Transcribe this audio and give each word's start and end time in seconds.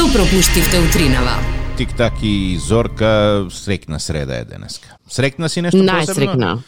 Што 0.00 0.08
пропуштивте 0.16 0.78
утринава? 0.80 1.34
Тик-так 1.76 2.22
и 2.22 2.56
Зорка, 2.56 3.44
срекна 3.50 4.00
среда 4.00 4.38
е 4.40 4.44
денеска. 4.44 4.96
Срекна 5.08 5.48
си 5.48 5.60
нешто 5.60 5.76
посебно? 5.76 6.24
Најсрекна. 6.24 6.62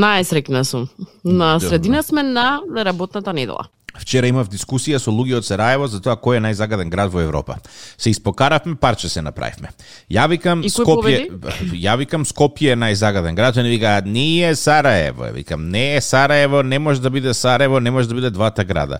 Најсрекна 0.00 0.62
сум. 0.64 0.88
На 1.24 1.60
средина 1.60 2.00
сме 2.02 2.22
на 2.22 2.62
работната 2.72 3.32
недела. 3.32 3.68
Вчера 3.98 4.28
имав 4.28 4.48
дискусија 4.48 4.96
со 5.02 5.12
луѓе 5.12 5.36
од 5.42 5.46
Сараево 5.46 5.86
за 5.90 6.00
тоа 6.00 6.16
кој 6.16 6.38
е 6.38 6.42
најзагаден 6.46 6.90
град 6.92 7.12
во 7.12 7.20
Европа. 7.20 7.58
Се 8.00 8.10
испокаравме, 8.10 8.76
парче 8.80 9.10
се 9.12 9.22
направивме. 9.22 9.68
Ја 10.10 10.24
викам 10.32 10.64
Скопје, 10.64 11.28
ја 11.86 11.98
викам 12.00 12.24
Скопје 12.24 12.72
е 12.72 12.78
најзагаден 12.80 13.36
град, 13.36 13.60
они 13.60 13.74
викаат 13.74 14.08
не 14.08 14.40
е 14.48 14.54
Сараево. 14.56 15.28
Ја 15.28 15.36
викам 15.36 15.68
не 15.68 15.96
е 15.96 16.00
Сараево, 16.00 16.62
не 16.62 16.78
може 16.78 17.04
да 17.04 17.10
биде 17.10 17.34
Сараево, 17.34 17.80
не 17.80 17.90
може 17.90 18.08
да 18.08 18.14
биде 18.14 18.30
двата 18.30 18.64
града. 18.64 18.98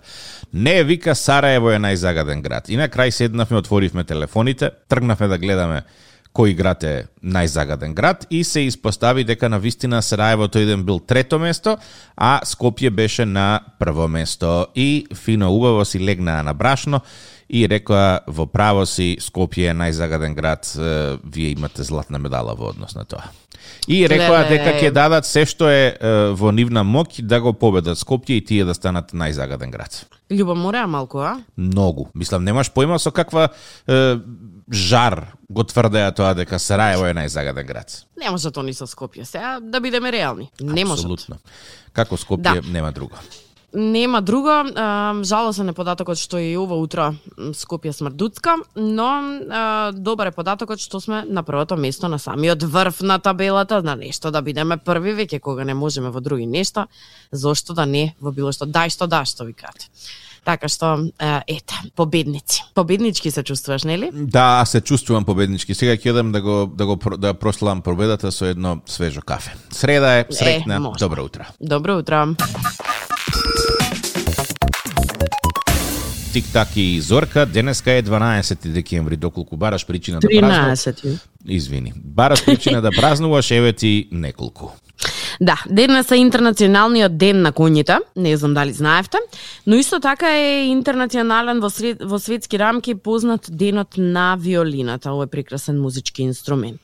Не, 0.53 0.83
вика 0.83 1.15
Сараево 1.15 1.73
е 1.73 1.81
најзагаден 1.81 2.45
град. 2.45 2.69
И 2.69 2.77
на 2.77 2.89
крај 2.89 3.09
седнавме, 3.09 3.57
отворивме 3.57 4.03
телефоните, 4.03 4.71
тргнавме 4.87 5.27
да 5.27 5.37
гледаме 5.37 5.83
кој 6.33 6.55
град 6.57 6.83
е 6.83 6.93
најзагаден 7.21 7.93
град 7.93 8.25
и 8.29 8.43
се 8.43 8.65
испостави 8.65 9.23
дека 9.23 9.49
на 9.49 9.59
вистина 9.61 10.01
Сараево 10.01 10.49
тој 10.49 10.65
ден 10.65 10.83
бил 10.83 10.99
трето 10.99 11.39
место, 11.39 11.77
а 12.17 12.39
Скопје 12.45 12.89
беше 12.89 13.25
на 13.25 13.61
прво 13.79 14.07
место. 14.07 14.67
И 14.75 15.05
фино 15.13 15.51
убаво 15.53 15.85
си 15.85 15.99
легнаа 15.99 16.43
на 16.43 16.53
брашно 16.53 17.01
и 17.49 17.67
рекоа 17.67 18.19
во 18.27 18.45
право 18.47 18.85
си 18.85 19.17
Скопје 19.21 19.71
е 19.71 19.77
најзагаден 19.77 20.35
град, 20.35 20.67
вие 21.23 21.51
имате 21.53 21.83
златна 21.83 22.19
медала 22.19 22.55
во 22.55 22.69
однос 22.73 22.95
на 22.95 23.05
тоа. 23.05 23.29
И 23.87 24.03
рекоа 24.07 24.43
дека 24.49 24.73
ќе 24.79 24.91
дадат 24.91 25.25
се 25.27 25.45
што 25.47 25.69
е, 25.71 25.95
во 26.35 26.51
нивна 26.51 26.83
моќ 26.83 27.21
да 27.23 27.39
го 27.43 27.53
победат 27.53 27.99
Скопје 27.99 28.39
и 28.39 28.45
тие 28.45 28.65
да 28.65 28.73
станат 28.73 29.13
најзагаден 29.13 29.71
град. 29.71 30.05
Љуба 30.31 30.55
мора 30.55 30.87
малку, 30.87 31.19
а? 31.19 31.37
Многу. 31.57 32.09
Мислам, 32.13 32.43
немаш 32.43 32.71
поима 32.71 32.99
со 32.99 33.11
каква 33.11 33.49
е, 33.87 34.17
жар 34.71 35.35
го 35.49 35.63
тврдеа 35.63 36.11
тоа 36.15 36.33
дека 36.33 36.59
Сараево 36.59 37.05
е 37.07 37.13
најзагаден 37.13 37.67
град. 37.67 38.03
Не 38.19 38.31
може 38.31 38.51
тоа 38.51 38.63
ни 38.63 38.73
со 38.73 38.87
Скопје. 38.87 39.23
Сега 39.27 39.59
да 39.61 39.79
бидеме 39.83 40.11
реални. 40.11 40.49
Не 40.59 40.85
може. 40.85 41.03
Апсолутно. 41.03 41.39
Како 41.93 42.17
Скопје 42.17 42.61
Да. 42.61 42.71
нема 42.71 42.91
друго. 42.91 43.19
Нема 43.73 44.21
друго, 44.21 44.63
жалосен 45.25 45.69
е 45.69 45.73
податокот 45.73 46.19
што 46.21 46.37
и 46.37 46.53
ова 46.57 46.77
утро 46.77 47.07
Скопје 47.57 47.93
смрдуцка, 47.93 48.57
но 48.75 49.89
добар 49.97 50.29
е 50.29 50.35
податокот 50.35 50.81
што 50.81 51.01
сме 51.01 51.23
на 51.25 51.41
првото 51.43 51.77
место 51.77 52.07
на 52.07 52.19
самиот 52.19 52.63
врв 52.63 53.01
на 53.01 53.17
табелата, 53.19 53.81
на 53.81 53.95
нешто 53.95 54.31
да 54.31 54.41
бидеме 54.41 54.77
први 54.77 55.15
веќе 55.17 55.39
кога 55.39 55.65
не 55.65 55.73
можеме 55.73 56.13
во 56.13 56.21
други 56.21 56.45
нешта, 56.45 56.85
зошто 57.31 57.73
да 57.73 57.85
не 57.85 58.13
во 58.21 58.31
било 58.31 58.53
што 58.53 58.69
дај 58.69 58.93
што 58.93 59.07
да 59.07 59.25
што 59.25 59.45
викате. 59.49 59.89
Така 60.43 60.67
што 60.67 61.09
ете, 61.47 61.75
победници. 61.95 62.63
Победнички 62.75 63.31
се 63.31 63.43
чувствуваш, 63.43 63.83
нели? 63.83 64.11
Да, 64.13 64.65
се 64.65 64.81
чувствувам 64.81 65.25
победнички. 65.25 65.73
Сега 65.73 65.95
ќе 65.95 66.11
одам 66.11 66.31
да 66.31 66.41
го 66.41 66.65
да 66.67 66.85
го 66.85 66.99
да 67.17 67.33
прославам 67.33 67.81
победата 67.81 68.31
со 68.31 68.45
едно 68.45 68.81
свежо 68.85 69.21
кафе. 69.21 69.55
Среда 69.71 70.19
е, 70.19 70.25
срекна, 70.29 70.79
може. 70.79 70.99
добро 70.99 71.23
утро. 71.23 71.45
Добро 71.61 71.97
утро. 71.97 72.35
Тик-так 76.33 76.77
и 76.77 77.01
Зорка, 77.01 77.45
денеска 77.45 77.91
е 77.91 78.01
12 78.01 78.67
декември, 78.67 79.15
доколку 79.15 79.57
бараш 79.57 79.85
причина 79.85 80.19
да 80.19 80.27
празнуваш. 80.27 80.79
13. 80.79 81.19
Извини. 81.47 81.93
Бараш 81.95 82.45
причина 82.45 82.81
да 82.81 82.89
празнуваш, 82.91 83.51
еве 83.51 83.73
ти 83.73 84.07
неколку. 84.11 84.71
Да, 85.41 85.57
денес 85.69 86.11
е 86.11 86.17
интернационалниот 86.21 87.17
ден 87.17 87.41
на 87.41 87.51
коњите, 87.53 87.99
не 88.15 88.35
знам 88.37 88.53
дали 88.53 88.73
знаевте, 88.73 89.17
но 89.67 89.75
исто 89.75 89.99
така 89.99 90.29
е 90.29 90.67
интернационален 90.69 91.59
во, 91.59 91.69
сред, 91.69 92.03
во 92.03 92.19
светски 92.19 92.59
рамки 92.59 92.95
познат 92.95 93.47
денот 93.49 93.97
на 93.97 94.35
виолината, 94.39 95.09
овој 95.09 95.27
прекрасен 95.31 95.79
музички 95.81 96.23
инструмент. 96.23 96.81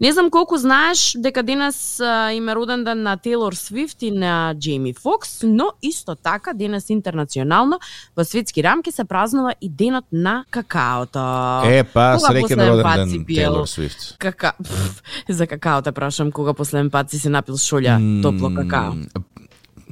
Не 0.00 0.12
знам 0.12 0.30
колку 0.30 0.56
знаеш 0.56 1.14
дека 1.16 1.42
денес 1.42 2.00
а, 2.00 2.32
има 2.32 2.54
роден 2.54 2.84
ден 2.84 3.02
на 3.02 3.16
Тейлор 3.16 3.52
Свифт 3.52 4.02
и 4.02 4.10
на 4.10 4.54
Джейми 4.54 4.94
Фокс, 4.94 5.42
но 5.42 5.72
исто 5.82 6.14
така 6.14 6.52
денес 6.52 6.90
интернационално 6.90 7.78
во 8.16 8.24
светски 8.24 8.62
рамки 8.62 8.92
се 8.92 9.04
празнува 9.04 9.54
и 9.60 9.68
денот 9.68 10.04
на 10.12 10.44
какаото. 10.50 11.22
Е, 11.68 11.84
па, 11.84 12.16
среќен 12.18 12.58
роден 12.58 13.08
ден? 13.08 13.24
Тейлор 13.26 13.66
Свифт. 13.66 14.16
Кака... 14.18 14.52
Пф, 14.62 15.02
за 15.28 15.46
какао 15.46 15.82
те 15.82 15.92
прашам, 15.92 16.32
кога 16.32 16.54
последен 16.54 16.90
пат 16.90 17.10
си 17.10 17.18
се 17.18 17.28
напил 17.28 17.54
шолја 17.54 17.91
топло 18.22 18.54
какао? 18.54 18.92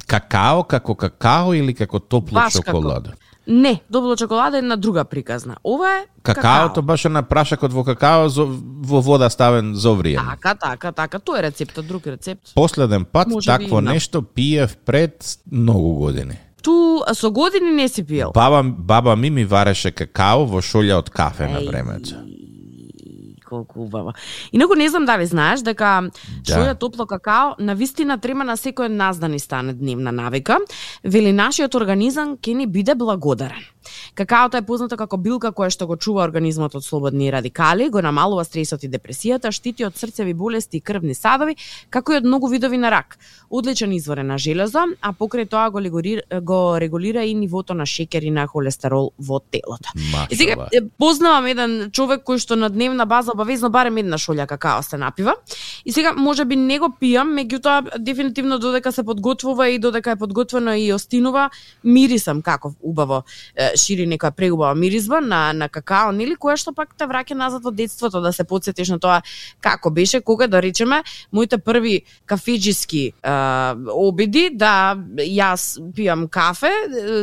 Какао 0.06 0.64
како 0.64 0.94
какао 0.94 1.54
или 1.54 1.74
како 1.74 1.98
топло 1.98 2.34
Баш 2.34 2.52
како. 2.54 2.66
шоколада? 2.66 3.12
Не, 3.46 3.80
топло 3.92 4.16
чоколада 4.16 4.56
е 4.56 4.58
една 4.58 4.76
друга 4.76 5.04
приказна. 5.04 5.56
Ова 5.64 5.88
е 5.90 6.06
Какаото 6.22 6.68
какао. 6.68 6.82
баш 6.82 7.04
на 7.04 7.22
прашакот 7.22 7.72
во 7.72 7.84
какао 7.84 8.28
зо, 8.28 8.46
во 8.82 9.00
вода 9.02 9.30
ставен 9.30 9.74
зовриен. 9.74 10.20
Така, 10.30 10.54
така, 10.54 10.92
така. 10.92 11.18
Тоа 11.18 11.38
е 11.38 11.42
рецепта, 11.42 11.82
друг 11.82 12.06
рецепт. 12.06 12.42
Последен 12.54 13.04
пат 13.04 13.28
Може 13.28 13.46
такво 13.46 13.80
нешто 13.80 14.22
пиев 14.22 14.76
пред 14.76 15.38
многу 15.52 15.94
години. 15.94 16.38
Ту 16.62 17.00
со 17.14 17.30
години 17.30 17.70
не 17.70 17.88
си 17.88 18.06
пиел. 18.06 18.30
Баба, 18.34 18.62
баба 18.64 19.16
ми 19.16 19.30
ми 19.30 19.44
вареше 19.44 19.90
какао 19.90 20.46
во 20.46 20.60
шолја 20.60 20.98
од 20.98 21.10
кафе 21.10 21.48
на 21.48 21.60
Еј. 21.60 21.68
времето. 21.68 22.14
Колку 23.50 23.82
убаво. 23.82 24.14
Инаку 24.52 24.74
не 24.78 24.88
знам 24.88 25.06
дали 25.06 25.26
знаеш 25.26 25.60
дека 25.66 25.90
Да. 26.46 26.54
шоја 26.54 26.78
топло 26.78 27.06
какао 27.06 27.54
на 27.58 27.74
вистина 27.74 28.18
треба 28.18 28.44
на 28.44 28.54
секој 28.56 28.86
од 28.86 28.92
нас 28.92 29.18
да 29.18 29.28
ни 29.28 29.38
стане 29.38 29.72
дневна 29.74 30.12
навика. 30.12 30.58
Вели 31.04 31.32
нашиот 31.32 31.74
организам 31.74 32.36
ќе 32.38 32.54
ни 32.54 32.66
биде 32.66 32.94
благодарен. 32.94 33.64
Какаото 34.14 34.56
е 34.56 34.62
познато 34.62 34.96
како 34.96 35.16
билка 35.16 35.52
која 35.52 35.70
што 35.70 35.86
го 35.86 35.96
чува 35.96 36.22
организмот 36.24 36.74
од 36.74 36.84
слободни 36.84 37.30
радикали, 37.32 37.88
го 37.90 38.02
намалува 38.02 38.44
стресот 38.44 38.84
и 38.84 38.90
депресијата, 38.90 39.52
штити 39.52 39.84
од 39.86 39.96
срцеви 39.96 40.34
болести 40.34 40.78
и 40.78 40.80
крвни 40.80 41.14
садови, 41.14 41.56
како 41.90 42.12
и 42.12 42.20
од 42.20 42.24
многу 42.24 42.50
видови 42.50 42.78
на 42.78 42.90
рак. 42.90 43.18
Одличен 43.50 43.92
извор 43.92 44.18
е 44.18 44.26
на 44.26 44.38
железо, 44.38 44.84
а 45.00 45.12
покрај 45.12 45.48
тоа 45.50 45.70
го, 45.70 45.80
регулира, 45.80 46.40
го 46.40 46.78
регулира 46.80 47.24
и 47.24 47.34
нивото 47.34 47.74
на 47.74 47.86
шекер 47.86 48.22
и 48.22 48.30
на 48.30 48.46
холестерол 48.46 49.12
во 49.18 49.40
телото. 49.40 49.90
И 50.30 50.36
сега 50.36 50.68
познавам 50.98 51.46
еден 51.46 51.90
човек 51.92 52.24
кој 52.26 52.38
што 52.38 52.56
на 52.56 52.70
дневна 52.70 53.06
база 53.06 53.32
обавезно 53.34 53.70
барем 53.70 53.98
една 53.98 54.18
шолја 54.18 54.46
какао 54.46 54.82
се 54.82 54.96
напива. 54.96 55.34
И 55.84 55.92
сега 55.92 56.12
може 56.12 56.44
би 56.44 56.56
не 56.56 56.78
го 56.78 56.92
пијам, 57.00 57.34
меѓутоа 57.38 57.98
дефинитивно 57.98 58.58
додека 58.58 58.92
се 58.92 59.02
подготвува 59.02 59.68
и 59.68 59.78
додека 59.78 60.10
е 60.10 60.16
подготвено 60.16 60.74
и 60.74 60.92
остинува, 60.92 61.50
мирисам 61.84 62.42
како 62.42 62.74
убаво 62.82 63.22
шири 63.76 64.06
нека 64.06 64.30
преубава 64.30 64.74
миризба 64.74 65.20
на 65.20 65.52
на 65.52 65.68
какао, 65.68 66.12
нели 66.12 66.36
која 66.36 66.56
што 66.56 66.72
пак 66.72 66.94
те 66.98 67.04
враќа 67.04 67.34
назад 67.34 67.62
во 67.64 67.70
детството 67.70 68.20
да 68.20 68.32
се 68.32 68.44
потсетиш 68.44 68.88
на 68.88 68.98
тоа 68.98 69.22
како 69.60 69.90
беше 69.90 70.20
кога 70.20 70.46
да 70.46 70.62
речеме 70.62 71.02
моите 71.32 71.58
први 71.58 72.02
кафеџиски 72.26 73.12
обиди 73.94 74.50
да 74.52 74.96
јас 75.18 75.80
пијам 75.94 76.28
кафе 76.28 76.70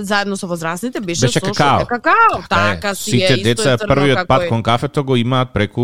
заедно 0.02 0.38
со 0.38 0.48
возрастните 0.48 1.00
беше, 1.00 1.26
Беше 1.28 1.40
со 1.40 1.46
какао. 1.46 1.86
какао. 1.86 2.42
Така 2.50 2.90
Е, 2.90 2.96
си 2.96 3.12
сите 3.12 3.34
е, 3.34 3.38
исто 3.38 3.64
деца 3.64 3.78
првиот 3.88 4.28
пат 4.28 4.48
кон 4.50 4.64
кафето 4.64 5.04
го 5.04 5.16
имаат 5.16 5.54
преку 5.54 5.82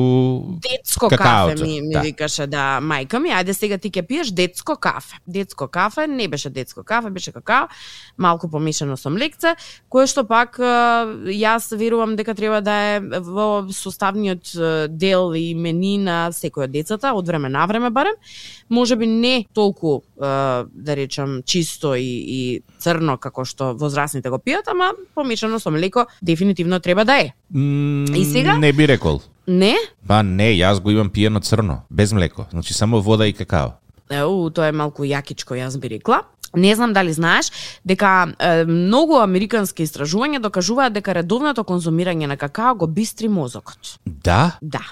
Детско 0.61 1.09
какаото, 1.09 1.55
кафе 1.55 1.63
ми, 1.63 1.81
ми 1.81 1.93
да. 1.93 1.99
викаше 2.01 2.47
да 2.47 2.79
мајка 2.81 3.19
ми, 3.19 3.29
ајде 3.29 3.51
сега 3.51 3.77
ти 3.77 3.91
ќе 3.91 4.05
пиеш 4.07 4.31
детско 4.31 4.75
кафе. 4.75 5.17
Детско 5.27 5.67
кафе 5.67 6.07
не 6.07 6.27
беше 6.27 6.49
детско 6.49 6.83
кафе, 6.83 7.09
беше 7.09 7.31
какао, 7.31 7.67
малку 8.17 8.49
помешано 8.49 8.97
со 8.97 9.09
млекце, 9.09 9.55
кое 9.89 10.07
што 10.07 10.23
пак 10.27 10.52
е, 10.59 11.33
јас 11.33 11.71
верувам 11.77 12.15
дека 12.15 12.33
треба 12.35 12.61
да 12.61 12.75
е 12.95 12.99
во 12.99 13.67
составниот 13.71 14.53
дел 14.89 15.33
и 15.33 15.53
мени 15.55 15.97
на 15.97 16.29
секој 16.31 16.65
од 16.67 16.71
децата, 16.71 17.13
од 17.13 17.27
време 17.27 17.49
на 17.49 17.65
време 17.65 17.89
барем. 17.89 18.15
Може 18.69 18.95
би 18.95 19.07
не 19.07 19.45
толку, 19.53 20.01
да 20.17 20.95
речам, 20.95 21.41
чисто 21.45 21.95
и, 21.95 22.01
и 22.03 22.61
црно 22.79 23.17
како 23.17 23.45
што 23.45 23.73
возрастните 23.77 24.29
го 24.29 24.37
пијат, 24.37 24.71
ама 24.71 24.93
помешано 25.15 25.59
со 25.59 25.69
млеко 25.71 26.07
дефинитивно 26.21 26.79
треба 26.79 27.05
да 27.05 27.19
е. 27.21 27.33
М, 27.53 28.05
И 28.15 28.25
сега? 28.25 28.57
Не 28.57 28.73
би 28.73 28.87
рекол. 28.87 29.21
Не? 29.47 29.75
Па 30.07 30.23
не, 30.23 30.53
јас 30.55 30.79
го 30.79 30.91
имам 30.91 31.09
пиено 31.09 31.39
црно, 31.39 31.81
без 31.89 32.13
млеко. 32.13 32.45
Значи 32.51 32.73
само 32.73 33.01
вода 33.01 33.27
и 33.27 33.33
какао. 33.33 33.73
Еу, 34.09 34.49
тоа 34.49 34.67
е 34.67 34.71
малку 34.75 35.03
јакичко, 35.03 35.55
јас 35.57 35.77
би 35.79 35.87
рекла. 35.97 36.23
Не 36.55 36.75
знам 36.75 36.93
дали 36.93 37.13
знаеш 37.13 37.51
дека 37.85 38.33
е, 38.39 38.65
многу 38.65 39.17
американски 39.21 39.85
истражувања 39.85 40.39
докажуваат 40.39 40.93
дека 40.93 41.15
редовното 41.17 41.63
конзумирање 41.63 42.27
на 42.27 42.37
какао 42.37 42.75
го 42.75 42.87
бистри 42.87 43.27
мозокот. 43.27 43.97
Да? 44.05 44.57
Да. 44.61 44.83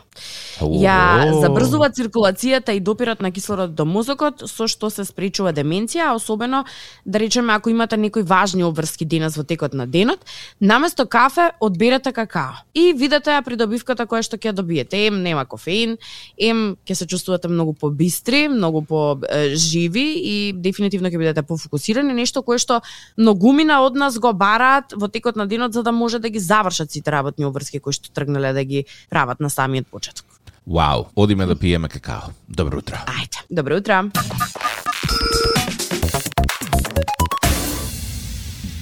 Ја 0.62 1.42
забрзува 1.42 1.90
циркулацијата 1.90 2.76
и 2.76 2.80
допирот 2.80 3.22
на 3.22 3.32
кислород 3.32 3.74
до 3.76 3.86
мозокот, 3.86 4.44
со 4.46 4.68
што 4.70 4.90
се 4.94 5.06
спречува 5.08 5.54
деменција, 5.54 6.12
а 6.12 6.16
особено 6.16 6.64
да 7.06 7.20
речеме 7.20 7.54
ако 7.54 7.70
имате 7.70 7.98
некои 7.98 8.24
важни 8.24 8.64
обврски 8.64 9.06
денес 9.06 9.38
во 9.38 9.44
текот 9.44 9.74
на 9.74 9.88
денот, 9.88 10.26
наместо 10.60 11.06
кафе 11.06 11.52
одберете 11.60 12.12
какао. 12.12 12.62
И 12.74 12.94
видете 12.94 13.32
ја 13.32 13.42
придобивката 13.46 14.06
која 14.06 14.22
што 14.22 14.38
ќе 14.38 14.54
добиете. 14.54 15.08
Ем 15.08 15.22
нема 15.24 15.46
кофеин, 15.46 15.98
ем 16.38 16.78
ќе 16.86 16.94
се 16.94 17.08
чувствувате 17.08 17.48
многу 17.48 17.74
побистри, 17.74 18.48
многу 18.48 18.84
по 18.86 19.18
живи 19.56 20.08
и 20.18 20.54
дефинитивно 20.54 21.10
ќе 21.10 21.18
бидете 21.18 21.44
пофокусирани, 21.44 22.14
нешто 22.14 22.44
кое 22.44 22.60
што 22.62 22.82
многумина 23.18 23.82
од 23.82 23.96
нас 23.96 24.20
го 24.20 24.34
бараат 24.34 24.94
во 24.94 25.08
текот 25.08 25.36
на 25.36 25.48
денот 25.48 25.74
за 25.74 25.84
да 25.84 25.92
може 25.92 26.20
да 26.20 26.30
ги 26.30 26.40
завршат 26.40 26.92
сите 26.92 27.12
работни 27.12 27.46
обврски 27.46 27.80
кои 27.80 27.94
што 27.94 28.14
тргнале 28.14 28.54
да 28.54 28.64
ги 28.64 28.86
прават 29.10 29.40
на 29.40 29.50
самиот 29.50 29.88
почеток. 29.88 30.26
Вау, 30.68 31.06
одиме 31.16 31.46
да 31.46 31.56
пиеме 31.56 31.90
какао. 31.90 32.30
Добро 32.50 32.78
утро. 32.78 33.02
Ајде, 33.08 33.42
добро 33.50 33.78
утро. 33.78 34.12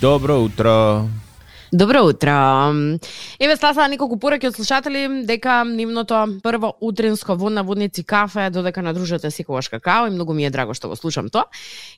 Добро 0.01 0.39
утро. 0.43 1.07
Добро 1.71 2.01
утро. 2.03 2.73
Еве 3.39 3.55
стаса 3.55 3.87
неколку 3.87 4.17
пораки 4.19 4.47
од 4.47 4.55
слушатели 4.55 5.23
дека 5.23 5.61
нивното 5.63 6.41
прво 6.43 6.73
утринско 6.81 7.37
во 7.39 7.49
наводници 7.49 8.03
кафе 8.03 8.49
додека 8.49 8.81
надружате 8.83 9.31
секогаш 9.31 9.69
какао 9.69 10.07
и 10.07 10.11
многу 10.11 10.33
ми 10.33 10.43
е 10.45 10.49
драго 10.49 10.73
што 10.73 10.89
го 10.89 10.95
слушам 10.95 11.29
тоа. 11.29 11.45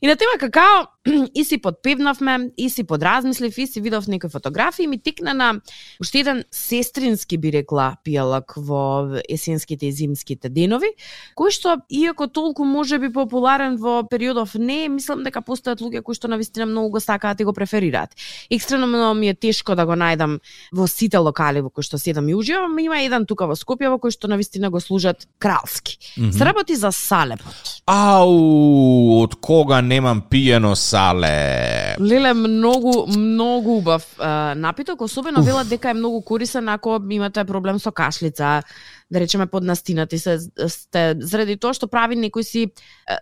И 0.01 0.07
на 0.07 0.15
тема 0.15 0.37
какао 0.37 0.85
и 1.33 1.43
си 1.43 1.57
подпевнавме, 1.57 2.51
и 2.57 2.69
си 2.69 2.83
подразмислив, 2.83 3.57
и 3.57 3.67
си 3.67 3.81
видов 3.81 4.07
некои 4.07 4.29
фотографии 4.29 4.87
ми 4.87 4.99
тикна 5.01 5.33
на 5.33 5.61
уште 6.01 6.19
еден 6.19 6.43
сестрински 6.51 7.37
би 7.37 7.51
рекла 7.51 7.97
пијалак 8.05 8.53
во 8.57 9.17
есенските 9.29 9.87
и 9.87 9.91
зимските 9.91 10.49
денови, 10.49 10.93
кој 11.35 11.49
што 11.49 11.77
иако 11.89 12.27
толку 12.27 12.65
може 12.65 12.99
би 12.99 13.09
популарен 13.09 13.81
во 13.81 14.03
периодов 14.03 14.53
не, 14.53 14.89
мислам 14.89 15.23
дека 15.23 15.41
постојат 15.41 15.81
луѓе 15.81 16.05
кои 16.05 16.13
што 16.13 16.29
навистина 16.29 16.69
многу 16.69 16.93
го 16.93 16.99
сакаат 16.99 17.41
и 17.41 17.49
го 17.49 17.53
преферираат. 17.53 18.13
Екстремно 18.51 19.13
ми 19.15 19.29
е 19.29 19.33
тешко 19.33 19.71
тешко 19.71 19.75
да 19.75 19.85
го 19.85 19.95
најдам 19.99 20.39
во 20.71 20.87
сите 20.87 21.19
локали 21.31 21.61
во 21.63 21.71
кои 21.71 21.83
што 21.83 21.97
седам 21.97 22.27
и 22.29 22.35
уживам, 22.35 22.77
има 22.79 22.99
еден 23.01 23.25
тука 23.25 23.47
во 23.47 23.55
Скопје 23.55 23.89
во 23.89 23.97
кој 23.97 24.11
што 24.11 24.27
навистина 24.27 24.69
го 24.69 24.79
служат 24.79 25.27
кралски. 25.39 25.97
Mm 26.17 26.29
-hmm. 26.29 26.37
Се 26.37 26.45
работи 26.45 26.75
за 26.75 26.91
салепот. 26.91 27.81
Ау, 27.85 29.23
од 29.23 29.35
кога 29.35 29.81
немам 29.81 30.21
пиено 30.29 30.75
сале? 30.75 31.95
Леле, 31.99 32.33
многу, 32.33 33.07
многу 33.07 33.77
убав 33.77 34.05
uh, 34.17 34.53
напиток, 34.53 35.01
особено 35.01 35.41
велат 35.41 35.67
дека 35.69 35.89
е 35.89 35.93
многу 35.93 36.21
корисен 36.21 36.69
ако 36.69 36.99
имате 37.09 37.43
проблем 37.43 37.79
со 37.79 37.91
кашлица, 37.91 38.63
да 39.11 39.19
речеме 39.19 39.45
под 39.45 39.63
настината 39.63 40.15
и 40.15 40.19
се 40.19 40.39
сте 40.67 41.15
заради 41.19 41.57
тоа 41.57 41.73
што 41.73 41.87
прави 41.87 42.15
некој 42.15 42.41
си 42.41 42.67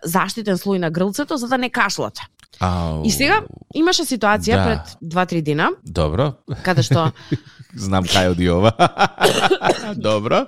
заштитен 0.04 0.56
слој 0.56 0.78
на 0.78 0.90
грлцето 0.90 1.36
за 1.36 1.48
да 1.48 1.58
не 1.58 1.70
кашлате. 1.70 2.22
Ау. 2.60 3.02
И 3.04 3.10
сега 3.10 3.40
имаше 3.74 4.02
ситуација 4.04 4.56
Да. 4.56 4.64
пред 4.64 5.12
2-3 5.12 5.42
дена 5.42 5.70
Добро. 5.84 6.32
каде 6.62 6.82
што 6.82 7.12
Знам 7.74 8.04
кај 8.04 8.32
оди 8.32 8.48
ова. 8.50 8.72
Добро. 9.96 10.46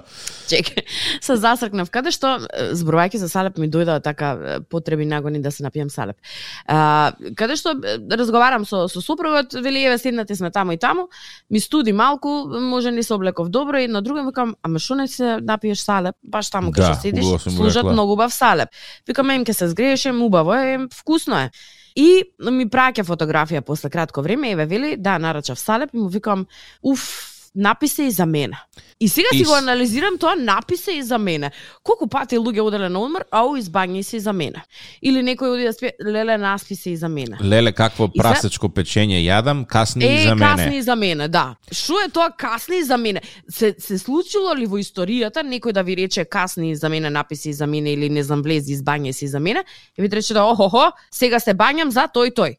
чекај, 0.53 0.85
се 1.23 1.37
засркнав 1.41 1.91
каде 1.93 2.13
што 2.15 2.35
зборувајќи 2.77 3.21
за 3.23 3.29
салеп 3.31 3.59
ми 3.61 3.69
дојдоа 3.73 4.03
така 4.05 4.61
потреби 4.71 5.07
нагони 5.09 5.41
да 5.43 5.53
се 5.55 5.65
напијам 5.65 5.91
салеп. 5.93 6.19
А, 6.67 7.13
каде 7.39 7.57
што 7.57 7.75
разговарам 8.11 8.67
со 8.69 8.87
со 8.89 9.01
супругот, 9.01 9.55
вели 9.55 9.85
еве 9.87 9.99
седнати 9.99 10.37
сме 10.37 10.51
таму 10.51 10.73
и 10.73 10.79
таму, 10.79 11.09
ми 11.51 11.61
студи 11.61 11.93
малку, 11.93 12.47
може 12.47 12.91
не 12.91 13.03
се 13.03 13.15
облеков 13.15 13.49
добро 13.49 13.79
и 13.79 13.89
на 13.89 14.03
другом 14.03 14.27
викам, 14.27 14.57
ама 14.63 14.79
што 14.79 14.95
не 14.95 15.09
се 15.09 15.39
напиеш 15.41 15.81
салеп? 15.81 16.17
Баш 16.23 16.51
таму 16.51 16.73
кај 16.73 16.83
Да, 16.83 16.95
што 16.95 17.03
седиш, 17.03 17.25
служат 17.43 17.85
многу 17.85 18.13
убав 18.13 18.35
салеп. 18.35 18.69
Викам, 19.07 19.31
им 19.31 19.45
ке 19.45 19.53
се 19.53 19.69
згрееше, 19.69 20.13
убаво 20.13 20.55
е, 20.55 20.79
вкусно 20.93 21.39
е. 21.39 21.51
И 21.97 22.25
ми 22.51 22.69
праќа 22.71 23.05
фотографија 23.05 23.61
после 23.61 23.91
кратко 23.91 24.23
време, 24.23 24.53
еве 24.53 24.67
вели, 24.67 24.97
да, 24.97 25.19
нарачав 25.19 25.59
салеп 25.59 25.95
и 25.95 25.99
му 25.99 26.09
викам, 26.09 26.47
уф, 26.83 27.32
написе 27.55 28.03
и 28.03 28.11
за 28.11 28.27
мене. 28.27 28.57
И 29.01 29.09
сега 29.09 29.29
си 29.33 29.43
Ис. 29.43 29.49
го 29.49 29.55
анализирам 29.55 30.19
тоа, 30.19 30.35
написе 30.35 30.93
и 30.93 31.03
за 31.03 31.19
мене. 31.19 31.51
Колку 31.83 32.09
пати 32.09 32.39
луѓе 32.39 32.61
оделе 32.61 32.89
на 32.89 33.01
одмор, 33.01 33.25
ау, 33.31 33.57
избањи 33.57 34.03
се 34.03 34.17
и 34.17 34.21
за 34.21 34.33
мене. 34.33 34.63
Или 35.03 35.19
некој 35.19 35.49
оди 35.49 35.65
да 35.65 35.73
спие, 35.73 35.93
леле, 36.03 36.39
наспи 36.39 36.75
се 36.75 36.91
и 36.91 36.97
за 36.97 37.09
мене. 37.09 37.37
Леле, 37.43 37.73
какво 37.73 38.05
И 38.05 38.09
се- 38.09 38.23
прасечко 38.23 38.69
печење 38.69 39.19
јадам, 39.21 39.67
касни 39.67 40.05
и 40.05 40.09
Е, 40.09 40.23
за 40.23 40.35
мене. 40.35 40.47
касни 40.47 40.77
и 40.77 40.83
за 40.83 40.97
мене, 40.97 41.29
да. 41.29 41.55
Што 41.73 42.01
е 42.01 42.09
тоа 42.09 42.31
касни 42.31 42.79
и 42.79 42.83
за 42.83 42.97
мене? 42.97 43.21
Се, 43.51 43.75
се 43.79 43.99
случило 43.99 44.55
ли 44.57 44.67
во 44.67 44.79
историјата 44.79 45.43
некој 45.43 45.73
да 45.73 45.83
ви 45.83 45.97
рече 45.97 46.25
касни 46.25 46.71
и 46.71 46.77
за 46.77 46.89
мене, 46.89 47.11
написи 47.11 47.49
и 47.49 47.53
за 47.53 47.67
мене 47.67 47.93
или 47.93 48.09
не 48.09 48.23
знам 48.23 48.43
влези 48.43 48.77
избање 48.77 49.13
се 49.13 49.25
и 49.25 49.29
за 49.29 49.41
мене? 49.41 49.65
И 49.99 50.03
ви 50.03 50.09
рече 50.11 50.35
да 50.35 50.45
охохо, 50.45 50.93
сега 51.11 51.41
се 51.41 51.55
бањам 51.55 51.89
за 51.89 52.09
тој 52.09 52.33
тој. 52.33 52.57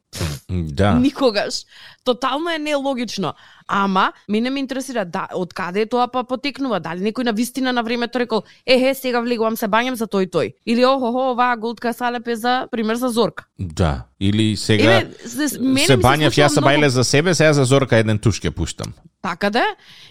Да. 0.50 0.94
Никогаш. 0.94 1.64
Тотално 2.04 2.50
е 2.50 2.58
нелогично. 2.60 3.34
Ама, 3.68 4.12
мене 4.30 4.50
ме 4.50 4.60
интересира 4.60 5.06
да, 5.06 5.28
од 5.34 5.54
каде 5.54 5.82
е 5.82 5.86
тоа 5.86 6.08
па 6.08 6.24
потекнува. 6.24 6.80
Дали 6.80 7.00
некој 7.00 7.24
на 7.24 7.34
вистина 7.34 7.74
на 7.74 7.84
времето 7.84 8.20
рекол, 8.20 8.44
ехе, 8.66 8.94
сега 8.94 9.22
влегувам 9.22 9.58
се 9.58 9.68
бањам 9.68 9.94
за 9.94 10.08
тој 10.08 10.30
тој. 10.30 10.54
Или 10.66 10.86
охо-хо, 10.86 11.32
оваа 11.32 11.58
голтка 11.58 11.94
салеп 11.94 12.28
е 12.28 12.36
за 12.36 12.68
пример 12.72 12.96
за 12.96 13.10
Зорка. 13.10 13.46
Да. 13.60 14.06
Или 14.20 14.56
сега 14.56 15.02
Еве, 15.02 15.12
се, 15.28 15.60
мене 15.60 15.86
се 15.88 15.98
бањав, 15.98 16.32
јас 16.32 16.56
се 16.56 16.62
многу 16.62 16.70
бајле 16.74 16.88
за 16.88 17.04
себе, 17.04 17.36
сега 17.36 17.54
за 17.54 17.66
Зорка 17.66 17.98
еден 17.98 18.20
туш 18.20 18.40
ќе 18.40 18.50
пуштам. 18.52 18.94
така 19.24 19.50
да 19.50 19.64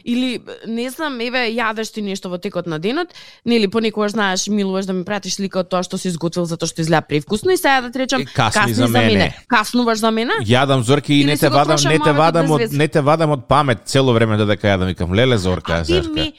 или 0.04 0.40
не 0.66 0.90
знам, 0.90 1.20
еве 1.20 1.52
јадеш 1.52 1.92
ти 1.92 2.02
нешто 2.02 2.28
во 2.28 2.38
текот 2.38 2.66
на 2.66 2.78
денот, 2.78 3.08
нели 3.44 3.68
понекогаш 3.68 4.12
знаеш 4.12 4.48
милуваш 4.48 4.86
да 4.86 4.92
ми 4.92 5.04
пратиш 5.04 5.34
слика 5.36 5.60
од 5.60 5.68
тоа 5.68 5.82
што 5.84 5.98
си 6.00 6.08
изготвил 6.08 6.44
затоа 6.44 6.68
што 6.68 6.80
изгледа 6.80 7.04
превкусно 7.08 7.52
и 7.52 7.56
сега 7.56 7.80
да 7.80 7.90
ти 7.92 7.98
речам 7.98 8.20
Е, 8.22 8.24
касни 8.24 8.74
за 8.74 8.88
мене. 8.88 9.36
Каснуваш 9.48 9.98
за 9.98 10.10
мене? 10.10 10.32
Јадам 10.44 10.80
Зорки 10.80 11.14
и 11.14 11.24
не 11.24 11.36
те 11.36 11.48
вадам, 11.48 11.76
не 11.88 11.98
те 11.98 12.12
вадам 12.12 12.50
од 12.50 12.72
не 12.72 12.88
те 12.88 13.00
вадам 13.00 13.30
од 13.30 13.48
памет 13.52 13.84
цело 13.84 14.16
време 14.16 14.40
додека 14.40 14.72
јадам 14.72 14.88
викам 14.94 15.12
леле 15.14 15.36
Зорка, 15.38 15.82
А 15.82 15.84
Зорка. 15.84 16.16
ми 16.16 16.32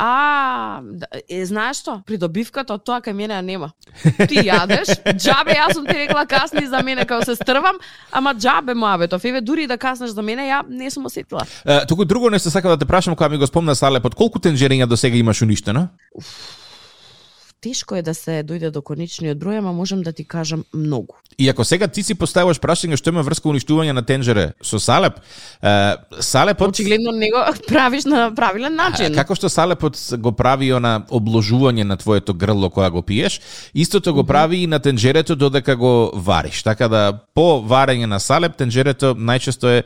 А, 0.00 0.78
да, 0.82 1.06
е, 1.28 1.42
знаеш 1.42 1.80
што? 1.82 1.96
Придобивката 2.06 2.76
од 2.76 2.84
тоа 2.86 3.00
кај 3.02 3.16
мене 3.18 3.34
ја 3.34 3.42
нема. 3.42 3.72
Ти 4.30 4.44
јадеш, 4.50 4.92
џабе 5.18 5.56
јас 5.58 5.74
сум 5.74 5.88
ти 5.88 5.96
рекла 5.98 6.22
касни 6.22 6.62
за 6.70 6.84
мене 6.86 7.02
као 7.02 7.24
се 7.26 7.34
стрвам, 7.34 7.80
ама 8.12 8.30
џабе 8.38 8.76
моабетов. 8.78 9.24
Еве 9.24 9.40
дури 9.40 9.64
и 9.66 9.66
да 9.66 9.74
каснеш 9.78 10.14
за 10.14 10.22
мене, 10.22 10.46
ја 10.46 10.62
не 10.68 10.90
сум 10.90 11.10
осетила. 11.10 11.42
Е, 11.66 11.86
Туку 11.86 12.04
друго 12.04 12.30
нешто 12.30 12.50
сакам 12.50 12.70
да 12.70 12.78
те 12.78 12.86
прашам 12.86 13.16
кога 13.16 13.28
ми 13.28 13.38
го 13.38 13.46
спомна 13.46 13.74
Салепот, 13.74 14.14
колку 14.14 14.38
тенџериња 14.38 14.86
до 14.86 14.96
сега 14.96 15.16
имаш 15.18 15.42
уништено? 15.42 15.88
Тешко 17.60 17.96
е 17.96 18.02
да 18.02 18.14
се 18.14 18.44
дојде 18.46 18.70
до 18.70 18.82
конечниот 18.82 19.34
број, 19.34 19.58
ама 19.58 19.72
можам 19.72 20.02
да 20.02 20.12
ти 20.12 20.22
кажам 20.24 20.64
многу. 20.74 21.14
И 21.38 21.48
ако 21.48 21.64
сега 21.64 21.88
ти 21.88 22.02
си 22.02 22.14
поставуваш 22.14 22.60
прашање 22.60 22.94
што 22.96 23.10
има 23.10 23.22
врска 23.22 23.48
уништување 23.50 23.92
на 23.92 24.02
тенџере 24.02 24.52
со 24.62 24.78
Салеп, 24.78 25.18
е, 25.62 25.94
Салепот 26.20 26.68
Очигледно 26.68 27.10
не 27.12 27.30
го 27.30 27.42
правиш 27.68 28.04
на 28.04 28.30
правилен 28.34 28.74
начин. 28.74 29.14
Како 29.14 29.34
што 29.34 29.48
Салепот 29.50 29.98
го 30.18 30.32
прави 30.32 30.70
она 30.72 31.02
обложување 31.10 31.82
на 31.82 31.96
твоето 31.96 32.34
грло 32.34 32.70
кога 32.70 32.90
го 32.90 33.02
пиеш, 33.02 33.40
истото 33.74 34.14
го 34.14 34.24
прави 34.24 34.62
и 34.62 34.66
на 34.66 34.78
тенџерето 34.80 35.34
додека 35.34 35.76
го 35.76 36.10
вариш. 36.14 36.62
Така 36.62 36.88
да 36.88 37.12
по 37.34 37.58
варење 37.62 38.06
на 38.06 38.20
Салеп 38.20 38.54
тенџерето 38.58 39.14
најчесто 39.14 39.66
е 39.78 39.82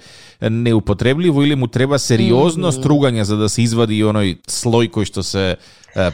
неупотребливо 0.50 1.42
или 1.42 1.54
му 1.54 1.66
треба 1.66 1.98
сериозно 1.98 2.72
стругање 2.72 3.22
за 3.22 3.36
да 3.36 3.48
се 3.48 3.62
извади 3.62 3.96
и 3.96 4.04
оној 4.04 4.36
слој 4.48 4.90
кој 4.90 5.04
што 5.04 5.22
се 5.22 5.56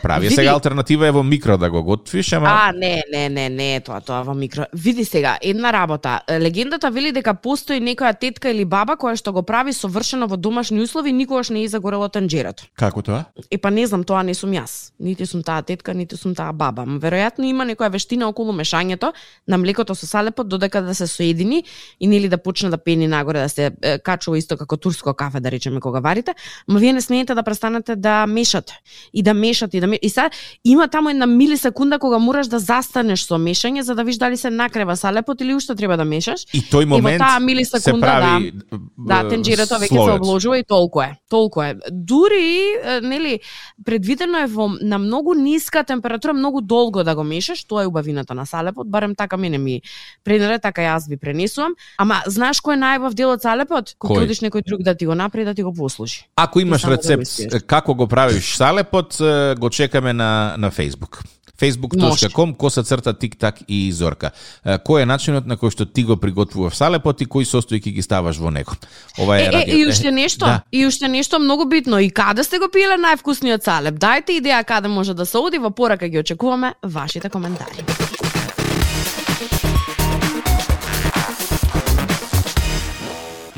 прави. 0.03 0.27
Види- 0.27 0.35
Сега 0.35 0.51
алтернатива 0.53 1.07
е 1.07 1.11
во 1.15 1.23
микро 1.23 1.48
да 1.57 1.71
го 1.71 1.83
готвиш, 1.83 2.33
ама 2.33 2.47
А, 2.51 2.73
не, 2.73 3.03
не, 3.13 3.29
не, 3.29 3.49
не 3.49 3.81
тоа, 3.81 4.01
тоа 4.01 4.23
во 4.23 4.35
микро. 4.35 4.67
Види 4.73 5.05
сега, 5.05 5.39
една 5.43 5.73
работа. 5.73 6.21
Легендата 6.31 6.91
вели 6.91 7.13
дека 7.13 7.35
постои 7.35 7.81
некоја 7.81 8.19
тетка 8.19 8.51
или 8.51 8.65
баба 8.65 8.97
која 8.97 9.17
што 9.17 9.33
го 9.33 9.43
прави 9.43 9.73
совршено 9.73 10.27
во 10.27 10.37
домашни 10.37 10.81
услови, 10.83 11.13
никогаш 11.13 11.51
не 11.51 11.65
е 11.65 11.69
загорело 11.69 12.09
танџерето. 12.09 12.67
како 12.77 13.03
тоа? 13.03 13.25
Е 13.51 13.59
па 13.59 13.71
не 13.71 13.87
знам, 13.87 14.05
тоа 14.05 14.23
не 14.23 14.35
сум 14.35 14.51
јас. 14.51 14.93
Нити 14.99 15.27
сум 15.27 15.43
таа 15.43 15.63
тетка, 15.63 15.95
нити 15.95 16.17
сум 16.17 16.35
таа 16.35 16.53
баба. 16.53 16.85
Ма 16.85 16.99
веројатно 16.99 17.45
има 17.47 17.65
некоја 17.65 17.91
вештина 17.93 18.29
околу 18.29 18.53
мешањето 18.53 19.13
на 19.47 19.59
млекото 19.59 19.95
со 19.95 20.07
салепот 20.07 20.49
додека 20.49 20.83
да 20.83 20.95
се 20.95 21.07
соедини 21.07 21.65
и 22.01 22.07
нели 22.07 22.29
да 22.29 22.39
почне 22.39 22.71
да 22.71 22.79
пени 22.79 23.09
нагоре, 23.09 23.41
да 23.41 23.49
се 23.49 23.71
е, 23.83 23.99
качува 23.99 24.39
исто 24.39 24.57
како 24.57 24.77
турско 24.77 25.15
кафе 25.15 25.41
да 25.41 25.51
речеме 25.51 25.81
кога 25.81 26.01
варите, 26.01 26.35
ма 26.69 26.79
вие 26.79 26.93
не 26.93 27.01
смеете 27.01 27.35
да 27.35 27.43
престанете 27.43 27.97
да 27.97 28.27
мешате 28.27 28.81
и 29.13 29.23
да 29.23 29.35
мешате 29.35 29.77
и 29.77 29.81
да 29.81 29.87
мешате. 29.87 30.07
И 30.07 30.11
сега 30.11 30.31
има 30.65 30.89
таму 30.89 31.09
една 31.09 31.27
милисекунда 31.39 31.99
кога 31.99 32.19
мораш 32.19 32.51
да 32.51 32.59
застанеш 32.59 33.27
со 33.27 33.39
мешање 33.39 33.87
за 33.87 33.95
да 33.95 34.05
видиш 34.05 34.19
дали 34.19 34.37
се 34.37 34.51
накрева 34.51 34.97
салепот 34.97 35.41
или 35.41 35.55
уште 35.55 35.75
треба 35.75 35.97
да 35.97 36.05
мешаш. 36.05 36.47
И 36.53 36.61
тој 36.61 36.85
момент 36.85 37.23
таа 37.23 37.39
се 37.39 37.45
милисекунда, 37.45 38.07
прави 38.07 38.53
Да, 38.99 39.21
е, 39.23 39.31
тенџерето 39.31 39.79
веќе 39.79 39.95
се 39.95 40.15
обложува 40.19 40.59
и 40.59 40.65
толку 40.67 41.03
е. 41.03 41.13
Толку 41.31 41.63
е. 41.63 41.75
Дури, 41.93 42.75
нели, 43.03 43.39
предвидено 43.85 44.43
е 44.43 44.49
во 44.51 44.69
на 44.81 44.99
многу 44.99 45.35
ниска 45.35 45.85
температура 45.85 46.35
многу 46.35 46.61
долго 46.61 47.05
да 47.05 47.15
го 47.15 47.25
мешаш, 47.25 47.65
тоа 47.65 47.85
е 47.87 47.91
убавината 47.91 48.35
на 48.35 48.47
салепот, 48.47 48.91
барем 48.91 49.15
така 49.15 49.37
мене 49.37 49.59
ми 49.59 49.81
пренеле, 50.25 50.59
така 50.59 50.83
јас 50.83 51.09
ви 51.09 51.17
пренесувам. 51.17 51.79
Ама 51.99 52.23
знаеш 52.27 52.61
кој 52.65 52.75
е 52.75 52.83
најбав 52.83 53.15
дел 53.15 53.33
од 53.37 53.43
салепот? 53.43 53.95
Кога 53.99 54.27
одиш 54.27 54.43
некој 54.43 54.67
друг 54.67 54.83
да 54.83 54.95
ти 54.95 55.07
го 55.07 55.15
направи 55.15 55.45
да 55.47 55.55
ти 55.55 55.63
го 55.63 55.73
послужи. 55.73 56.27
Ако 56.37 56.61
имаш 56.61 56.83
да 56.83 56.97
рецепт 56.97 57.23
испиеш. 57.23 57.63
како 57.67 57.95
го 57.95 58.07
правиш 58.09 58.57
салепот, 58.57 59.17
го 59.59 59.71
чекаме 59.71 60.13
на 60.13 60.55
на 60.59 60.71
Facebook. 60.71 61.23
facebook.com 61.61 62.55
коса 62.55 62.83
црта 62.83 63.13
тик-так 63.15 63.63
и 63.69 63.93
зорка. 63.93 64.31
Кој 64.65 65.03
е 65.03 65.07
начинот 65.07 65.47
на 65.47 65.57
кој 65.57 65.73
што 65.75 65.87
ти 65.87 66.05
го 66.05 66.17
приготвуваш 66.17 66.75
салепот 66.79 67.21
и 67.21 67.27
кои 67.27 67.45
состојки 67.45 67.93
ги 67.95 68.03
ставаш 68.03 68.39
во 68.39 68.51
него? 68.51 68.77
Ова 69.19 69.39
Е, 69.39 69.51
е, 69.53 69.65
е, 69.67 69.79
и 69.79 69.87
уште 69.87 70.11
нешто, 70.11 70.47
Да. 70.47 70.63
и 70.73 70.87
уште 70.87 71.09
нешто 71.09 71.39
многу 71.39 71.65
битно. 71.65 71.99
И 71.99 72.11
каде 72.11 72.45
сте 72.45 72.59
го 72.59 72.69
пиеле 72.69 72.97
највкусниот 72.97 73.65
салеп? 73.65 73.99
Дајте 73.99 74.41
идеја 74.41 74.65
каде 74.65 74.89
може 74.89 75.15
да 75.15 75.27
се 75.27 75.39
оди, 75.39 75.59
во 75.59 75.71
порака 75.71 76.09
ги 76.09 76.19
очекуваме 76.19 76.75
вашите 76.83 77.29
коментари. 77.31 78.28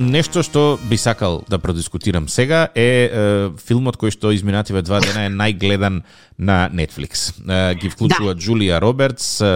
Нешто 0.00 0.42
што 0.42 0.78
би 0.88 0.96
сакал 0.96 1.44
да 1.48 1.58
продискутирам 1.58 2.28
сега 2.28 2.68
е, 2.74 2.82
е 2.82 3.50
филмот 3.60 4.00
кој 4.00 4.14
што 4.14 4.32
изминативе 4.34 4.82
два 4.82 5.00
дена 5.04 5.28
е 5.28 5.32
најгледан 5.32 6.00
на 6.38 6.70
Netflix. 6.72 7.30
Е, 7.44 7.74
ги 7.76 7.90
вклучува 7.92 8.34
да. 8.34 8.40
Джулија 8.40 8.80
Робертс, 8.80 9.40
е, 9.40 9.50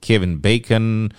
Кевин 0.00 0.38
Бейкон, 0.40 1.10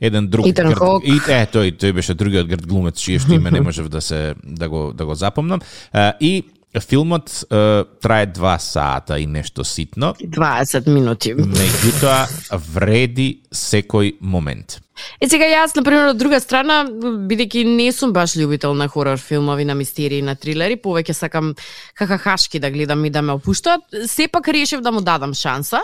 еден 0.00 0.28
друг 0.28 0.46
Итан 0.46 0.70
грд, 0.70 0.78
Хок. 0.78 1.04
и 1.04 1.18
е 1.18 1.42
тој 1.50 1.74
тој 1.74 1.92
беше 1.92 2.14
другиот 2.14 2.46
грд 2.46 2.66
глумец 2.66 3.02
чие 3.02 3.18
што 3.18 3.34
име 3.34 3.50
не 3.50 3.60
можев 3.68 3.88
да 3.88 4.00
се 4.00 4.34
да 4.44 4.68
го 4.68 4.92
да 4.94 5.06
го 5.06 5.14
запомнам. 5.14 5.60
Е, 5.92 6.12
и 6.20 6.32
филмот 6.80 7.44
е, 7.50 7.84
трае 8.00 8.26
два 8.26 8.58
сата 8.58 9.18
и 9.18 9.26
нешто 9.26 9.64
ситно, 9.64 10.14
20 10.20 10.88
минути. 10.88 11.34
меѓутоа 11.34 12.28
вреди 12.74 13.40
секој 13.52 14.16
момент. 14.20 14.80
Е 15.20 15.28
сега 15.28 15.44
јас 15.44 15.76
на 15.76 15.82
пример 15.82 16.12
од 16.12 16.20
друга 16.20 16.40
страна 16.40 16.84
бидејќи 16.88 17.64
не 17.76 17.90
сум 17.92 18.12
баш 18.12 18.36
љубител 18.38 18.76
на 18.78 18.88
хорор 18.88 19.18
филмови, 19.18 19.64
на 19.64 19.74
мистерии, 19.74 20.22
на 20.22 20.34
трилери, 20.34 20.76
повеќе 20.76 21.12
сакам 21.12 21.54
хахахашки 21.98 22.58
да 22.58 22.70
гледам 22.70 23.04
и 23.04 23.10
да 23.10 23.22
ме 23.22 23.32
опуштаат, 23.32 23.82
сепак 24.06 24.48
решив 24.48 24.80
да 24.80 24.92
му 24.92 25.00
дадам 25.00 25.34
шанса 25.34 25.80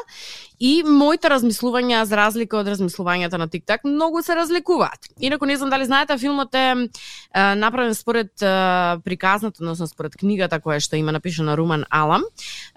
и 0.65 0.83
моите 0.87 1.29
размислувања 1.29 2.05
за 2.07 2.17
разлика 2.17 2.57
од 2.57 2.69
размислувањата 2.71 3.39
на 3.41 3.49
TikTok 3.51 3.85
многу 3.85 4.23
се 4.23 4.37
разликуваат. 4.39 5.11
Инаку 5.21 5.47
не 5.47 5.57
знам 5.57 5.71
дали 5.71 5.85
знаете 5.85 6.17
филмот 6.19 6.55
е, 6.55 6.89
е 7.35 7.55
направен 7.55 7.95
според 7.95 8.43
е, 8.43 8.47
приказната, 9.05 9.61
односно 9.61 9.87
според 9.87 10.17
книгата 10.17 10.61
која 10.61 10.81
што 10.81 10.97
има 10.97 11.13
напишана 11.13 11.57
Руман 11.57 11.85
Алам. 11.91 12.23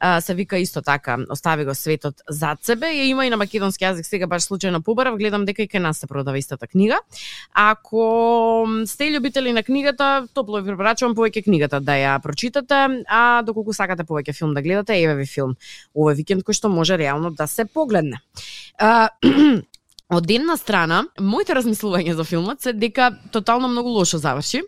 Е, 0.04 0.22
се 0.22 0.34
вика 0.34 0.58
исто 0.58 0.82
така 0.82 1.18
Остави 1.30 1.66
го 1.66 1.76
светот 1.76 2.16
зад 2.30 2.64
себе. 2.64 2.92
Ја 2.92 3.08
има 3.08 3.26
и 3.26 3.30
на 3.30 3.38
македонски 3.38 3.86
јазик 3.86 4.04
сега 4.04 4.28
баш 4.28 4.50
случајно 4.50 4.84
побарав, 4.84 5.18
гледам 5.18 5.46
дека 5.46 5.64
и 5.64 5.68
кај 5.68 5.80
нас 5.80 5.98
се 6.00 6.08
продава 6.08 6.27
истата 6.36 6.68
книга. 6.68 7.00
Ако 7.54 8.68
сте 8.86 9.12
љубители 9.14 9.54
на 9.54 9.64
книгата, 9.64 10.28
топло 10.34 10.60
ви 10.60 10.72
препорачувам 10.72 11.16
повеќе 11.16 11.44
книгата 11.44 11.80
да 11.80 11.96
ја 11.96 12.18
прочитате, 12.22 13.04
а 13.08 13.42
доколку 13.48 13.74
сакате 13.74 14.04
повеќе 14.04 14.36
филм 14.36 14.54
да 14.54 14.62
гледате, 14.62 15.00
еве 15.00 15.16
ви 15.16 15.26
филм 15.26 15.56
овој 15.96 16.18
викенд 16.20 16.44
кој 16.44 16.58
што 16.58 16.70
може 16.70 16.98
реално 16.98 17.32
да 17.32 17.48
се 17.48 17.66
погледне. 17.66 18.20
А, 18.78 19.10
од 20.10 20.32
една 20.32 20.56
страна, 20.58 21.02
моите 21.20 21.52
размислувања 21.56 22.14
за 22.16 22.24
филмот 22.24 22.62
се 22.62 22.72
дека 22.74 23.12
тотално 23.32 23.68
многу 23.68 23.90
лошо 23.90 24.18
заврши. 24.18 24.62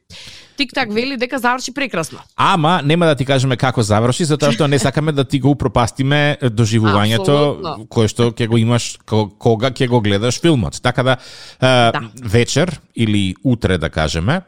Тик-так 0.60 0.92
вели 0.92 1.16
дека 1.18 1.40
заврши 1.40 1.74
прекрасно. 1.74 2.20
Ама 2.36 2.82
нема 2.84 3.06
да 3.06 3.16
ти 3.16 3.26
кажеме 3.26 3.56
како 3.58 3.82
заврши, 3.82 4.26
затоа 4.26 4.52
што 4.52 4.68
не 4.68 4.80
сакаме 4.80 5.12
да 5.12 5.24
ти 5.24 5.40
го 5.40 5.50
упропастиме 5.56 6.38
доживувањето 6.44 7.88
кое 7.88 8.08
што 8.08 8.32
ќе 8.32 8.48
го 8.48 8.58
имаш 8.58 8.98
ко- 9.06 9.30
кога 9.30 9.72
ќе 9.72 9.88
го 9.88 10.02
гледаш 10.02 10.42
филмот. 10.42 10.82
Така 10.82 11.04
да, 11.04 11.12
е, 11.12 11.92
Да. 11.92 12.02
вечер 12.24 12.80
или 12.96 13.36
утре 13.44 13.78
да 13.78 13.90
кажеме, 13.90 14.42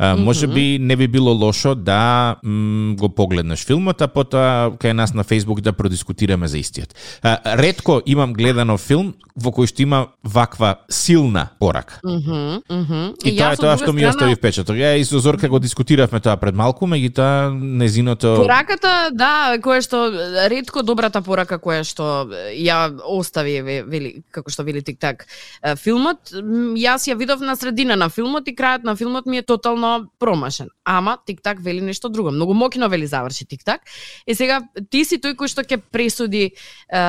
е, 0.00 0.14
може 0.14 0.46
би 0.46 0.78
не 0.80 0.96
би 0.96 1.08
било 1.08 1.32
лошо 1.32 1.74
да 1.74 2.36
м, 2.44 2.96
го 2.96 3.08
погледнеш 3.08 3.66
филмот, 3.66 4.00
а 4.02 4.08
потоа 4.08 4.70
кај 4.80 4.92
нас 4.92 5.14
на 5.14 5.24
Facebook 5.24 5.60
да 5.60 5.72
продискутираме 5.72 6.48
за 6.48 6.58
истиот. 6.58 6.94
Е, 7.24 7.36
ретко 7.56 8.02
имам 8.06 8.32
гледано 8.32 8.78
филм 8.78 9.14
во 9.36 9.50
кој 9.52 9.66
што 9.66 9.82
има 9.82 10.06
ваква 10.24 10.74
силна 10.90 11.48
порака. 11.60 12.00
Мгм, 12.04 12.62
мгм. 12.70 13.14
И, 13.24 13.36
тоа 13.36 13.52
е 13.52 13.56
тоа 13.56 13.76
што 13.76 13.92
ми 13.92 14.06
остави 14.06 14.34
впечаток. 14.34 14.76
Ја 14.76 14.96
и 14.96 15.04
со 15.04 15.18
Зорка 15.18 15.48
го 15.48 15.58
дискутиравме 15.58 16.20
тоа 16.20 16.36
пред 16.36 16.54
малку, 16.54 16.86
меѓутоа 16.86 17.52
незиното 17.52 18.36
Пораката, 18.40 19.10
да, 19.12 19.56
која 19.60 19.80
што 19.84 20.08
ретко 20.48 20.82
добрата 20.82 21.22
порака 21.22 21.58
која 21.58 21.84
што 21.84 22.28
ја 22.56 23.00
остави 23.04 23.60
ве- 23.60 23.84
вели 23.84 24.22
како 24.30 24.50
што 24.50 24.64
вели 24.64 24.82
тик-так 24.82 25.26
е, 25.62 25.76
филмот, 25.76 26.32
јас 26.76 27.08
ја 27.08 27.16
видов 27.16 27.40
на 27.40 27.56
средина 27.56 27.96
на 27.96 28.08
филмот 28.08 28.48
и 28.48 28.56
крајот 28.56 28.84
на 28.84 28.96
филмот 28.96 29.26
ми 29.26 29.38
е 29.38 29.42
тотално 29.42 29.89
промашен. 30.18 30.68
Ама 30.84 31.18
тик-так 31.26 31.60
вели 31.60 31.80
нешто 31.80 32.08
друго. 32.08 32.30
Многу 32.30 32.54
мокино 32.54 32.88
вели 32.88 33.06
заврши 33.06 33.44
тик-так. 33.44 33.80
И 34.26 34.34
сега 34.34 34.60
ти 34.90 35.04
си 35.04 35.18
тој 35.18 35.36
кој 35.38 35.48
што 35.50 35.64
ќе 35.64 35.80
пресуди 35.92 36.44
е, 36.50 37.02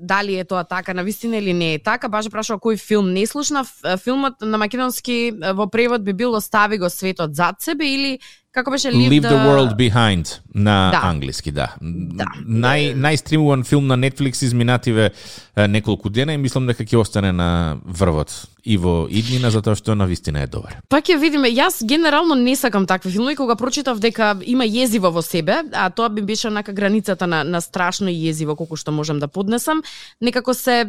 дали 0.00 0.38
е 0.38 0.44
тоа 0.44 0.64
така 0.64 0.94
на 0.94 1.04
вистина 1.04 1.36
или 1.36 1.52
не 1.52 1.74
е 1.74 1.82
така. 1.82 2.08
Баш 2.08 2.30
прашува 2.30 2.60
кој 2.60 2.78
филм 2.80 3.12
не 3.12 3.26
слушна. 3.26 3.64
Филмот 4.04 4.40
на 4.40 4.58
македонски 4.58 5.32
во 5.54 5.68
превод 5.70 6.04
би 6.04 6.12
бил 6.12 6.34
Остави 6.34 6.78
го 6.78 6.90
светот 6.90 7.34
зад 7.34 7.62
себе 7.62 7.86
или 7.86 8.18
како 8.54 8.70
беше 8.70 8.92
Leave 8.94 9.26
the 9.26 9.40
World 9.46 9.74
Behind 9.76 10.40
на 10.54 10.90
Да. 10.90 11.00
англиски, 11.08 11.50
да. 11.50 11.74
Да. 11.80 12.26
Нај 12.46 12.94
најстримуван 12.94 13.64
филм 13.66 13.86
на 13.86 13.98
Netflix 13.98 14.44
изминативе 14.44 15.10
неколку 15.56 16.10
дена 16.10 16.34
и 16.34 16.38
мислам 16.38 16.66
дека 16.66 16.84
ќе 16.84 17.00
остане 17.00 17.32
на 17.32 17.78
врвот 17.84 18.46
и 18.64 18.76
во 18.80 19.04
иднина 19.12 19.50
затоа 19.52 19.76
што 19.76 19.94
на 19.94 20.06
вистина 20.08 20.44
е 20.44 20.48
добар. 20.48 20.78
Па 20.88 21.02
ќе 21.04 21.18
видиме, 21.20 21.50
јас 21.52 21.82
генерално 21.84 22.34
не 22.34 22.56
сакам 22.56 22.86
такви 22.86 23.12
филмови, 23.12 23.36
кога 23.36 23.56
прочитав 23.60 23.98
дека 24.00 24.36
има 24.42 24.64
језиво 24.64 25.10
во 25.12 25.22
себе, 25.22 25.60
а 25.72 25.90
тоа 25.90 26.08
би 26.08 26.22
беше 26.22 26.48
онака 26.48 26.72
границата 26.72 27.26
на, 27.26 27.42
на 27.44 27.60
страшно 27.60 28.08
језиво 28.08 28.56
колку 28.56 28.76
што 28.76 28.92
можам 28.92 29.18
да 29.18 29.28
поднесам, 29.28 29.82
некако 30.20 30.54
се 30.54 30.86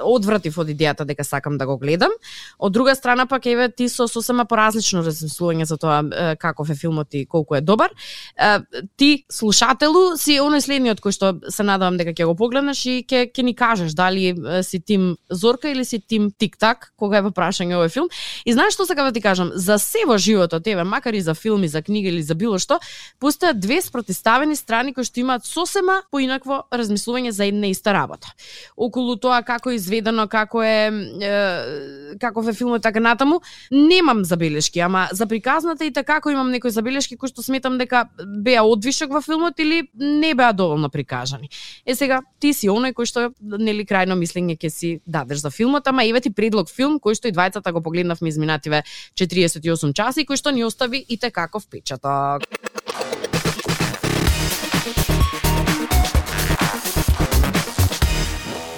одвратив 0.00 0.56
од 0.58 0.72
идејата 0.72 1.04
дека 1.04 1.24
сакам 1.24 1.58
да 1.58 1.66
го 1.66 1.76
гледам. 1.78 2.14
Од 2.58 2.72
друга 2.72 2.94
страна 2.94 3.26
пак 3.26 3.46
еве 3.46 3.68
ти 3.68 3.88
со 3.88 4.08
сосема 4.08 4.46
поразлично 4.48 5.02
размислување 5.04 5.68
за 5.68 5.76
тоа 5.76 6.36
каков 6.40 6.70
е 6.70 6.74
филмот 6.74 7.07
и 7.14 7.26
колку 7.26 7.54
е 7.54 7.60
добар. 7.60 7.90
А, 8.36 8.60
Ти 8.96 9.24
слушателу 9.30 10.16
си 10.16 10.38
оној 10.42 10.60
следниот 10.60 11.00
кој 11.00 11.12
што 11.14 11.32
се 11.48 11.62
надевам 11.62 11.96
дека 11.96 12.12
ќе 12.12 12.26
го 12.26 12.34
погледнеш 12.34 12.84
и 12.86 13.04
ќе 13.06 13.30
ќе 13.30 13.42
ни 13.42 13.54
кажеш 13.54 13.94
дали 13.94 14.34
си 14.62 14.80
тим 14.80 15.16
Зорка 15.30 15.70
или 15.70 15.84
си 15.84 16.00
тим 16.00 16.30
Тик-так 16.30 16.92
кога 16.96 17.18
е 17.18 17.26
во 17.26 17.30
прашање 17.30 17.78
овој 17.78 17.90
филм. 17.92 18.08
И 18.44 18.52
знаеш 18.52 18.74
што 18.74 18.86
сакам 18.86 19.06
да 19.06 19.12
ти 19.12 19.20
кажам, 19.22 19.50
за 19.54 19.78
се 19.78 20.04
во 20.06 20.18
животот, 20.18 20.66
еве, 20.66 20.84
макар 20.84 21.14
и 21.14 21.20
за 21.20 21.34
филми, 21.34 21.68
за 21.68 21.82
книги 21.82 22.08
или 22.08 22.22
за 22.22 22.34
било 22.34 22.58
што, 22.58 22.80
постојат 23.20 23.60
две 23.60 23.80
спротиставени 23.82 24.56
страни 24.56 24.94
кои 24.94 25.04
што 25.04 25.20
имаат 25.20 25.46
сосема 25.46 26.02
поинакво 26.10 26.64
размислување 26.74 27.30
за 27.30 27.46
една 27.46 27.70
иста 27.70 27.94
работа. 27.94 28.34
Околу 28.76 29.16
тоа 29.16 29.42
како 29.42 29.70
е 29.70 29.78
изведено, 29.78 30.26
како 30.28 30.62
е, 30.62 30.90
е 31.22 32.16
каков 32.20 32.48
е 32.48 32.52
филмот 32.52 32.82
така 32.82 33.00
натаму, 33.00 33.40
немам 33.70 34.24
забелешки, 34.24 34.80
ама 34.80 35.08
за 35.12 35.26
приказната 35.26 35.84
и 35.84 35.92
така 35.92 36.18
како 36.18 36.30
имам 36.30 36.50
некои 36.50 36.70
забелешки 36.70 36.97
кои 37.16 37.28
што 37.28 37.42
сметам 37.42 37.78
дека 37.78 38.08
беа 38.18 38.64
одвишок 38.66 39.12
во 39.14 39.20
филмот 39.20 39.60
или 39.60 39.88
не 39.94 40.34
беа 40.34 40.52
доволно 40.52 40.90
прикажани. 40.90 41.50
Е 41.86 41.94
сега 41.94 42.22
ти 42.40 42.52
си 42.52 42.68
оној 42.68 42.94
кој 42.96 43.06
што 43.06 43.28
нели 43.40 43.86
крајно 43.86 44.18
мислење 44.18 44.58
ќе 44.58 44.70
си 44.70 44.90
дадеш 45.06 45.38
за 45.44 45.50
филмот, 45.50 45.86
ама 45.86 46.04
еве 46.04 46.20
ти 46.20 46.30
предлог 46.30 46.70
филм 46.70 46.98
кој 46.98 47.14
што 47.14 47.28
и 47.28 47.32
двајцата 47.32 47.72
го 47.72 47.82
погледнавме 47.82 48.28
изминативе 48.28 48.82
48 49.14 49.94
часа 49.94 50.20
и 50.20 50.26
кој 50.26 50.36
што 50.36 50.50
ни 50.50 50.64
остави 50.64 51.04
и 51.08 51.16
те 51.16 51.30
како 51.30 51.60
впечаток. 51.60 52.42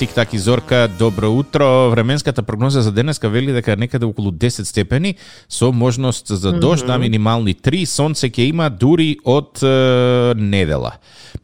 Тик-так 0.01 0.33
и 0.35 0.39
Зорка, 0.39 0.89
добро 0.99 1.31
утро. 1.31 1.91
Временската 1.91 2.43
прогноза 2.43 2.83
за 2.83 2.93
денеска 2.93 3.29
вели 3.29 3.53
дека 3.53 3.77
некаде 3.77 4.07
околу 4.07 4.31
10 4.33 4.65
степени 4.65 5.17
со 5.49 5.73
можност 5.73 6.27
за 6.27 6.53
дожд, 6.53 6.87
-hmm. 6.87 6.99
минимални 6.99 7.55
3, 7.55 7.85
сонце 7.85 8.31
ќе 8.31 8.49
има 8.49 8.71
дури 8.71 9.19
од 9.25 9.61
е, 9.63 9.67
недела. 10.37 10.93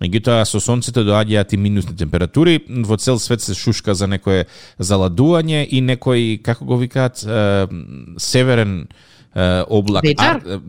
Меѓутоа 0.01 0.45
со 0.45 0.61
сонцето 0.61 1.05
доаѓаат 1.05 1.53
и 1.53 1.57
минусни 1.57 1.97
температури, 1.97 2.65
во 2.69 2.97
цел 2.97 3.19
свет 3.19 3.41
се 3.41 3.55
шушка 3.55 3.95
за 3.95 4.07
некое 4.07 4.47
заладување 4.81 5.69
и 5.71 5.83
некој 5.83 6.43
како 6.43 6.65
го 6.65 6.77
викаат 6.77 7.25
е, 7.29 7.67
северен 8.17 8.89
облак 9.69 10.05
Ветар? 10.05 10.41
А, 10.41 10.61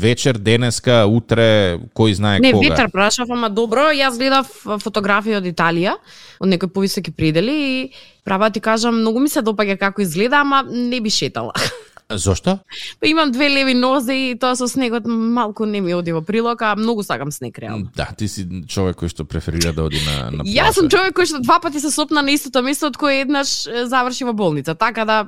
вечер 0.00 0.38
денеска 0.38 1.04
утре 1.08 1.80
кој 1.96 2.12
знае 2.12 2.40
Не, 2.44 2.52
кога 2.52 2.68
ветар 2.68 2.90
прашав, 2.92 3.30
ама 3.32 3.48
добро, 3.48 3.88
јас 3.96 4.18
гледав 4.20 4.50
фотографија 4.84 5.40
од 5.40 5.48
Италија, 5.48 5.96
од 6.40 6.52
некои 6.52 6.68
повисоки 6.68 7.14
предели 7.14 7.54
и 7.54 7.78
права 8.24 8.50
ти 8.50 8.60
кажам, 8.60 9.00
многу 9.00 9.20
ми 9.20 9.28
се 9.32 9.40
допаѓа 9.40 9.78
како 9.78 10.02
изгледа, 10.02 10.42
ама 10.44 10.62
не 10.68 11.00
би 11.00 11.10
шетала. 11.10 11.52
Зошто? 12.18 12.58
Па 13.00 13.08
имам 13.08 13.32
две 13.32 13.50
леви 13.50 13.74
нозе 13.74 14.14
и 14.14 14.38
тоа 14.38 14.56
со 14.56 14.68
снегот 14.68 15.06
малку 15.06 15.66
не 15.66 15.80
ми 15.80 15.94
оди 15.94 16.12
во 16.12 16.22
прилог, 16.22 16.62
а 16.62 16.74
многу 16.76 17.02
сакам 17.02 17.32
снег 17.32 17.58
реално. 17.58 17.88
Да, 17.96 18.08
ти 18.18 18.28
си 18.28 18.46
човек 18.68 18.96
кој 19.00 19.08
што 19.12 19.24
преферира 19.24 19.72
да 19.72 19.84
оди 19.84 20.00
на 20.06 20.30
на 20.30 20.44
Јас 20.44 20.78
сум 20.78 20.88
човек 20.88 21.16
кој 21.16 21.28
што 21.28 21.42
два 21.42 21.60
пати 21.60 21.80
се 21.80 21.90
сопна 21.90 22.22
на 22.22 22.30
истото 22.30 22.62
место 22.62 22.86
од 22.86 22.96
кое 22.96 23.22
еднаш 23.22 23.68
заврши 23.88 24.24
во 24.24 24.32
болница. 24.32 24.74
Така 24.74 25.04
да 25.04 25.18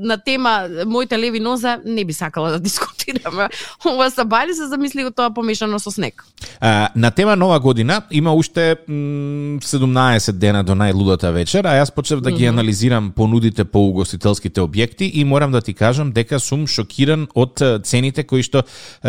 на 0.00 0.18
тема 0.18 0.68
моите 0.86 1.18
леви 1.18 1.40
нозе 1.40 1.78
не 1.84 2.04
би 2.04 2.12
сакала 2.12 2.50
да 2.50 2.58
дискутираме. 3.06 3.48
Ова 3.86 4.10
са 4.10 4.24
бали 4.24 4.54
се 4.54 4.66
замисли 4.66 5.04
го 5.04 5.10
тоа 5.10 5.30
помешано 5.34 5.78
со 5.78 5.90
снег. 5.90 6.24
А, 6.60 6.88
на 6.96 7.10
тема 7.10 7.36
нова 7.36 7.60
година 7.60 8.02
има 8.10 8.34
уште 8.34 8.76
м, 8.88 9.58
17 9.60 10.32
дена 10.32 10.64
до 10.64 10.74
најлудата 10.74 11.32
вечер, 11.32 11.66
а 11.66 11.76
јас 11.78 11.94
почнав 11.94 12.20
да 12.20 12.30
ги 12.30 12.46
анализирам 12.46 13.12
понудите 13.16 13.64
по 13.64 13.86
угостителските 13.88 14.60
објекти 14.60 15.10
и 15.12 15.24
морам 15.24 15.52
да 15.52 15.60
ти 15.60 15.74
кажам 15.74 16.12
дека 16.12 16.40
сум 16.40 16.66
шокиран 16.66 17.28
од 17.34 17.62
цените 17.84 18.24
кои 18.24 18.42
што 18.42 18.62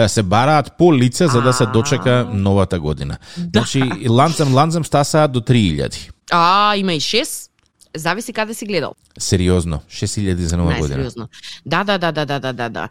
се 0.07 0.23
бараат 0.23 0.77
по 0.77 0.93
лице 0.93 1.27
за 1.27 1.41
да 1.41 1.53
се 1.53 1.65
дочека 1.65 2.27
новата 2.33 2.79
година. 2.79 3.17
Значи, 3.53 3.83
ланцем 4.09 4.53
ланцем 4.53 4.85
стасаат 4.85 5.31
до 5.31 5.41
3000. 5.41 6.09
А, 6.31 6.75
има 6.75 6.93
и 6.93 6.99
6. 6.99 7.46
Зависи 7.97 8.33
каде 8.33 8.53
си 8.53 8.65
гледал. 8.65 8.95
Сериозно, 9.19 9.79
6000 9.89 10.35
за 10.35 10.57
нова 10.57 10.75
година. 10.79 11.03
Најсериозно. 11.03 11.27
Да, 11.65 11.83
да, 11.83 11.97
да, 11.97 12.11
да, 12.11 12.25
да, 12.25 12.39
да, 12.39 12.53
да, 12.53 12.69
да. 12.69 12.89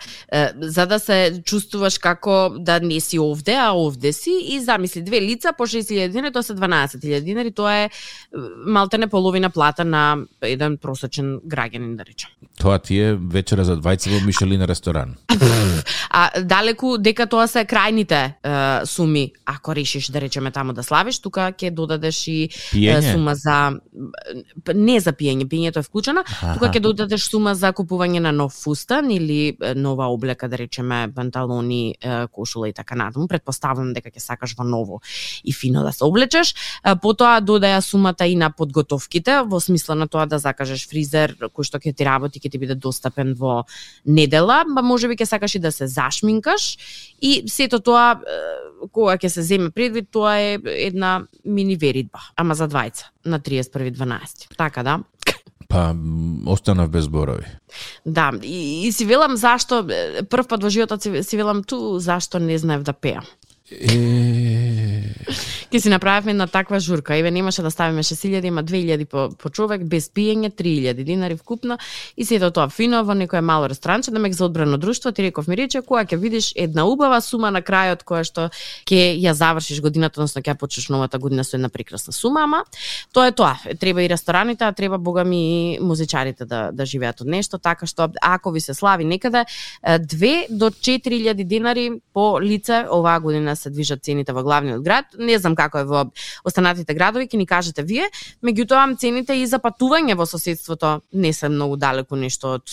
За 0.60 0.86
да 0.86 0.98
се 0.98 1.42
чувствуваш 1.44 1.98
како 1.98 2.54
да 2.58 2.80
не 2.80 3.00
си 3.00 3.18
овде, 3.18 3.54
а 3.54 3.72
овде 3.72 4.12
си 4.12 4.34
и 4.48 4.60
замисли 4.60 5.02
две 5.02 5.20
лица 5.20 5.52
по 5.58 5.66
6000 5.66 6.08
динари, 6.08 6.32
тоа 6.32 6.42
се 6.42 6.54
12000 6.54 7.20
динари, 7.20 7.52
тоа 7.52 7.74
е 7.74 7.90
малтене 8.66 9.06
половина 9.06 9.50
плата 9.50 9.84
на 9.84 10.16
еден 10.42 10.76
просечен 10.76 11.40
граѓанин, 11.48 11.96
да 11.96 12.04
речем. 12.04 12.30
Тоа 12.58 12.78
ти 12.78 12.98
е 12.98 13.14
вечера 13.14 13.64
за 13.64 13.76
двајца 13.76 14.10
во 14.10 14.20
Мишелин 14.26 14.64
ресторан. 14.64 15.16
А 16.10 16.30
далеку 16.42 16.96
дека 16.98 17.26
тоа 17.26 17.46
се 17.48 17.64
крајните 17.68 18.20
е, 18.42 18.86
суми, 18.86 19.32
ако 19.44 19.74
решиш 19.74 20.10
да 20.10 20.20
речеме 20.20 20.50
таму 20.50 20.72
да 20.72 20.82
славиш, 20.82 21.18
тука 21.20 21.52
ќе 21.52 21.70
додадеш 21.70 22.26
и 22.28 22.48
е, 22.72 23.02
сума 23.12 23.34
за 23.34 23.76
не 24.74 25.00
за 25.00 25.12
пиење, 25.12 25.46
пиењето 25.48 25.80
е 25.80 25.86
вклучено, 25.86 26.22
тука 26.54 26.70
ќе 26.70 26.80
додадеш 26.84 27.28
сума 27.30 27.54
за 27.54 27.72
купување 27.76 28.20
на 28.20 28.32
нов 28.32 28.52
фустан 28.52 29.10
или 29.10 29.56
нова 29.76 30.08
облека, 30.12 30.48
да 30.48 30.58
речеме 30.58 31.08
панталони, 31.14 31.94
кошула 32.32 32.68
и 32.68 32.72
така 32.72 32.94
натаму. 32.94 33.28
Предпоставувам 33.28 33.92
дека 33.96 34.10
ќе 34.10 34.20
сакаш 34.20 34.56
во 34.58 34.64
ново 34.64 35.00
и 35.44 35.52
фино 35.52 35.82
да 35.86 35.92
се 35.92 36.04
облечеш. 36.04 36.54
Потоа 37.02 37.40
додаја 37.40 37.80
сумата 37.80 38.26
и 38.26 38.36
на 38.36 38.50
подготовките, 38.50 39.42
во 39.46 39.60
смисла 39.60 39.94
на 39.94 40.08
тоа 40.08 40.26
да 40.26 40.38
закажеш 40.38 40.86
фризер 40.88 41.36
кој 41.40 41.64
што 41.64 41.78
ќе 41.78 41.94
ти 41.96 42.04
работи, 42.04 42.40
ќе 42.40 42.50
ти 42.52 42.58
биде 42.58 42.74
достапен 42.74 43.34
во 43.34 43.64
недела, 44.04 44.64
ба 44.68 44.82
можеби 44.82 45.16
ќе 45.16 45.26
сакаш 45.26 45.56
и 45.56 45.62
да 45.62 45.72
се 45.72 45.86
зашминкаш. 45.86 46.76
И 47.20 47.42
сето 47.48 47.80
тоа 47.80 48.20
кога 48.92 49.16
ќе 49.16 49.28
се 49.28 49.42
земе 49.42 49.70
предвид, 49.70 50.08
тоа 50.10 50.36
е 50.38 50.58
една 50.64 51.26
мини 51.44 51.76
веридба, 51.76 52.20
ама 52.36 52.54
за 52.54 52.68
двајца 52.68 53.10
на 53.24 53.40
31.12. 53.40 54.56
Така 54.56 54.82
да. 54.82 55.00
Па, 55.68 55.94
останав 56.46 56.90
без 56.90 57.04
зборови. 57.04 57.44
Да, 58.06 58.32
и, 58.42 58.86
и 58.86 58.92
си 58.92 59.04
велам 59.04 59.36
зашто 59.36 59.82
прв 60.30 60.46
пат 60.48 60.62
во 60.62 60.70
животот 60.70 61.02
си, 61.02 61.22
си 61.22 61.36
велам 61.36 61.64
ту 61.64 61.98
зашто 61.98 62.38
не 62.38 62.58
знаев 62.58 62.82
да 62.82 62.92
пеам. 62.92 63.26
Е... 63.70 65.14
Ке 65.76 65.80
си 65.80 65.88
направивме 65.88 66.30
една 66.30 66.46
таква 66.46 66.80
журка. 66.80 67.16
Еве 67.16 67.30
немаше 67.30 67.62
да 67.62 67.70
ставиме 67.70 68.02
6000, 68.02 68.44
има 68.44 68.64
2000 68.64 69.04
по, 69.04 69.28
по 69.38 69.50
човек, 69.50 69.84
без 69.84 70.08
пиење, 70.08 70.48
3000 70.48 71.04
динари 71.04 71.36
вкупно 71.36 71.76
и 72.16 72.24
сето 72.24 72.48
тоа 72.50 72.70
фино 72.72 73.02
во 73.04 73.12
некое 73.12 73.42
мало 73.44 73.68
ресторанче, 73.68 74.10
да 74.10 74.18
мек 74.18 74.32
за 74.32 74.44
одбрано 74.44 74.78
друштво, 74.78 75.12
ти 75.12 75.22
реков 75.22 75.48
ми 75.48 75.56
рече, 75.56 75.82
кога 75.84 76.04
ќе 76.08 76.16
видиш 76.16 76.52
една 76.56 76.86
убава 76.88 77.20
сума 77.20 77.50
на 77.52 77.60
крајот 77.60 78.06
која 78.08 78.24
што 78.24 78.48
ќе 78.88 79.20
ја 79.20 79.34
завршиш 79.36 79.82
годината, 79.84 80.16
односно 80.16 80.40
ќе 80.40 80.54
почнеш 80.56 80.88
новата 80.88 81.18
година 81.18 81.44
со 81.44 81.60
една 81.60 81.68
прекрасна 81.68 82.12
сума, 82.16 82.48
ама 82.48 82.62
тоа 83.12 83.28
е 83.28 83.36
тоа. 83.36 83.60
Треба 83.76 84.00
и 84.02 84.08
рестораните, 84.08 84.64
а 84.64 84.72
треба 84.72 84.96
богами 84.98 85.76
и 85.76 85.78
музичарите 85.80 86.48
да 86.48 86.70
да 86.72 86.86
живеат 86.86 87.20
од 87.20 87.28
нешто, 87.28 87.58
така 87.58 87.84
што 87.84 88.08
ако 88.22 88.50
ви 88.50 88.64
се 88.64 88.72
слави 88.72 89.04
некаде 89.04 89.44
2 89.84 90.46
до 90.48 90.72
4000 90.72 91.44
динари 91.44 92.00
по 92.14 92.40
лице 92.40 92.86
оваа 92.88 93.20
година 93.20 93.56
се 93.56 93.70
движат 93.70 94.00
цените 94.00 94.32
во 94.32 94.40
главниот 94.42 94.80
град. 94.80 95.04
Не 95.18 95.36
знам 95.38 95.52
како 95.54 95.65
е 95.74 95.84
во 95.84 96.04
останатите 96.44 96.94
градови, 96.94 97.26
ќе 97.26 97.36
ни 97.36 97.46
кажете 97.46 97.82
вие. 97.82 98.08
Меѓутоа 98.42 98.96
цените 98.98 99.34
и 99.34 99.46
за 99.46 99.58
патување 99.58 100.14
во 100.14 100.26
соседството 100.26 101.00
не 101.12 101.32
се 101.32 101.48
многу 101.48 101.76
далеку 101.76 102.16
нешто 102.16 102.56
од 102.58 102.70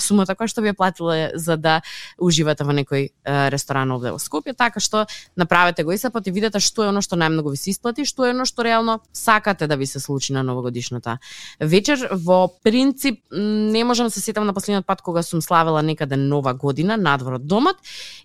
сумата 0.00 0.34
која 0.34 0.48
што 0.48 0.62
ви 0.62 0.72
ја 0.72 0.76
платила 0.78 1.30
за 1.34 1.56
да 1.56 1.80
уживате 2.18 2.64
во 2.64 2.72
некој 2.72 3.10
ресторан 3.50 3.92
овде 3.92 4.14
во 4.14 4.18
Скопје, 4.18 4.54
така 4.56 4.80
што 4.80 5.06
направете 5.36 5.84
го 5.84 5.92
и 5.92 5.98
се 5.98 6.10
пати 6.10 6.30
видете 6.30 6.60
што 6.60 6.84
е 6.84 6.88
оно 6.88 7.02
што 7.04 7.16
најмногу 7.16 7.52
ви 7.52 7.60
се 7.60 7.70
исплати, 7.70 8.04
што 8.04 8.24
е 8.24 8.32
оно 8.32 8.46
што 8.46 8.64
реално 8.64 9.00
сакате 9.12 9.66
да 9.66 9.76
ви 9.76 9.86
се 9.86 10.00
случи 10.00 10.32
на 10.32 10.42
новогодишната 10.42 11.18
вечер. 11.60 12.08
Во 12.12 12.48
принцип 12.62 13.20
не 13.32 13.84
можам 13.84 14.06
да 14.06 14.10
се 14.10 14.20
сетам 14.20 14.46
на 14.46 14.54
последниот 14.54 14.86
пат 14.86 15.02
кога 15.02 15.22
сум 15.22 15.42
славела 15.42 15.82
некаде 15.82 16.16
нова 16.16 16.54
година 16.54 16.96
надвор 16.96 17.40
од 17.40 17.46
домот 17.46 17.76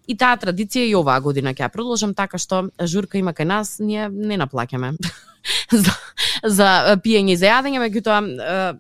и 0.08 0.16
таа 0.18 0.38
традиција 0.38 0.88
и 0.88 0.96
оваа 0.96 1.20
година 1.22 1.54
ќе 1.54 1.68
ја 1.68 1.72
продолжам 1.74 2.14
така 2.14 2.38
што 2.38 2.70
журка 2.86 3.18
има 3.18 3.34
кај 3.34 3.46
нас, 3.46 3.79
ние 3.80 4.10
не 4.10 4.38
наплаќаме. 4.38 4.94
за, 5.86 5.94
за 6.44 6.98
пиење 7.04 7.34
и 7.34 7.40
за 7.40 7.50
јадење, 7.50 7.82
меѓутоа 7.82 8.20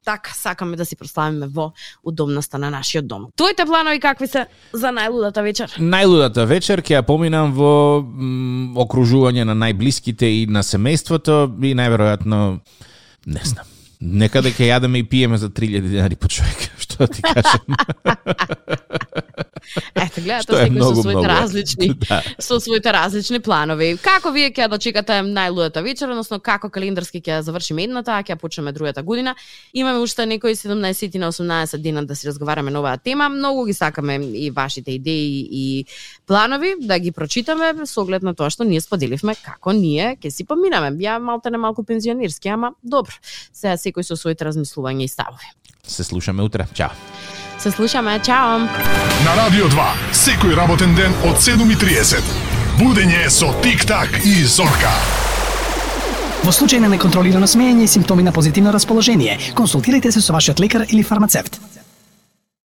така 0.05 0.33
сакаме 0.35 0.77
да 0.79 0.85
си 0.85 0.97
прославиме 0.99 1.47
во 1.47 1.71
удобноста 2.03 2.59
на 2.61 2.69
нашиот 2.73 3.07
дом. 3.07 3.27
Твоите 3.35 3.65
планови 3.65 3.99
какви 3.99 4.27
се 4.27 4.45
за 4.73 4.93
најлудата 4.95 5.43
вечер? 5.45 5.73
Најлудата 5.79 6.45
вечер 6.49 6.81
ќе 6.81 6.99
ја 6.99 7.05
поминам 7.07 7.53
во 7.57 7.73
м, 8.03 8.77
окружување 8.79 9.47
на 9.47 9.55
најблиските 9.57 10.29
и 10.41 10.45
на 10.47 10.63
семејството 10.63 11.45
и 11.63 11.75
најверојатно 11.77 12.59
не 13.25 13.43
знам. 13.43 13.65
Некаде 13.99 14.53
ќе 14.55 14.69
јадеме 14.71 15.01
и 15.01 15.09
пиеме 15.09 15.37
за 15.37 15.49
3000 15.49 15.89
динари 15.91 16.15
по 16.15 16.27
човек, 16.27 16.69
што 16.83 17.05
да 17.05 17.07
ти 17.07 17.21
кажам. 17.21 17.65
Ете, 19.95 20.21
гледате 20.21 20.53
секој 20.53 20.79
со 20.83 21.01
своите 21.01 21.19
многу. 21.19 21.27
различни 21.27 21.93
Да. 22.09 22.21
со 22.39 22.59
своите 22.59 22.93
различни 22.93 23.39
планови. 23.39 23.97
Како 24.01 24.31
вие 24.31 24.51
ќе 24.51 24.67
дочекате 24.69 25.19
најлудата 25.23 25.83
вечер, 25.83 26.09
односно 26.09 26.39
како 26.39 26.69
календарски 26.69 27.21
ќе 27.21 27.41
завршиме 27.41 27.83
едната, 27.83 28.17
а 28.17 28.23
ќе 28.23 28.35
почнеме 28.35 28.71
другата 28.71 29.03
година. 29.03 29.35
Имаме 29.73 29.99
уште 29.99 30.25
некои 30.25 30.55
17 30.55 31.17
на 31.19 31.31
18 31.31 31.77
дена 31.77 32.05
да 32.05 32.15
си 32.15 32.27
разговараме 32.27 32.71
на 32.71 32.79
оваа 32.79 32.97
тема. 32.97 33.29
Многу 33.29 33.65
ги 33.65 33.73
сакаме 33.73 34.15
и 34.15 34.51
вашите 34.51 34.91
идеи 34.91 35.47
и 35.51 35.85
планови 36.27 36.75
да 36.81 36.99
ги 36.99 37.11
прочитаме 37.11 37.73
со 37.85 38.01
оглед 38.01 38.23
на 38.23 38.33
тоа 38.35 38.49
што 38.49 38.63
ние 38.63 38.81
споделивме 38.81 39.35
како 39.35 39.71
ние 39.71 40.15
ќе 40.17 40.29
си 40.29 40.43
поминаме. 40.45 40.91
Ја 40.99 41.19
малте 41.19 41.49
не 41.51 41.57
малку 41.57 41.83
пензионерски, 41.83 42.49
ама 42.49 42.73
добро. 42.83 43.13
Сега 43.53 43.77
секој 43.77 44.03
со 44.03 44.15
своите 44.15 44.45
размислувања 44.45 45.03
и 45.03 45.07
ставови. 45.07 45.47
Се 45.83 46.03
слушаме 46.03 46.43
утре. 46.43 46.67
Чао. 46.73 47.48
Се 47.59 47.71
слушаме, 47.71 48.19
чао! 48.19 48.59
На 49.25 49.31
Радио 49.35 49.67
2, 49.67 49.87
секој 50.15 50.55
работен 50.55 50.93
ден 50.95 51.11
од 51.27 51.41
7.30. 51.43 52.23
Будење 52.79 53.25
со 53.27 53.51
Тик-так 53.59 54.21
и 54.23 54.45
Зорка. 54.47 54.93
Во 56.39 56.53
случај 56.55 56.79
на 56.79 56.87
неконтролирано 56.87 57.49
смеење 57.51 57.83
и 57.83 57.91
симптоми 57.91 58.23
на 58.23 58.31
позитивно 58.31 58.71
расположение, 58.71 59.35
консултирайте 59.59 60.11
се 60.11 60.21
со 60.23 60.31
вашиот 60.31 60.63
лекар 60.63 60.85
или 60.87 61.03
фармацевт. 61.03 61.59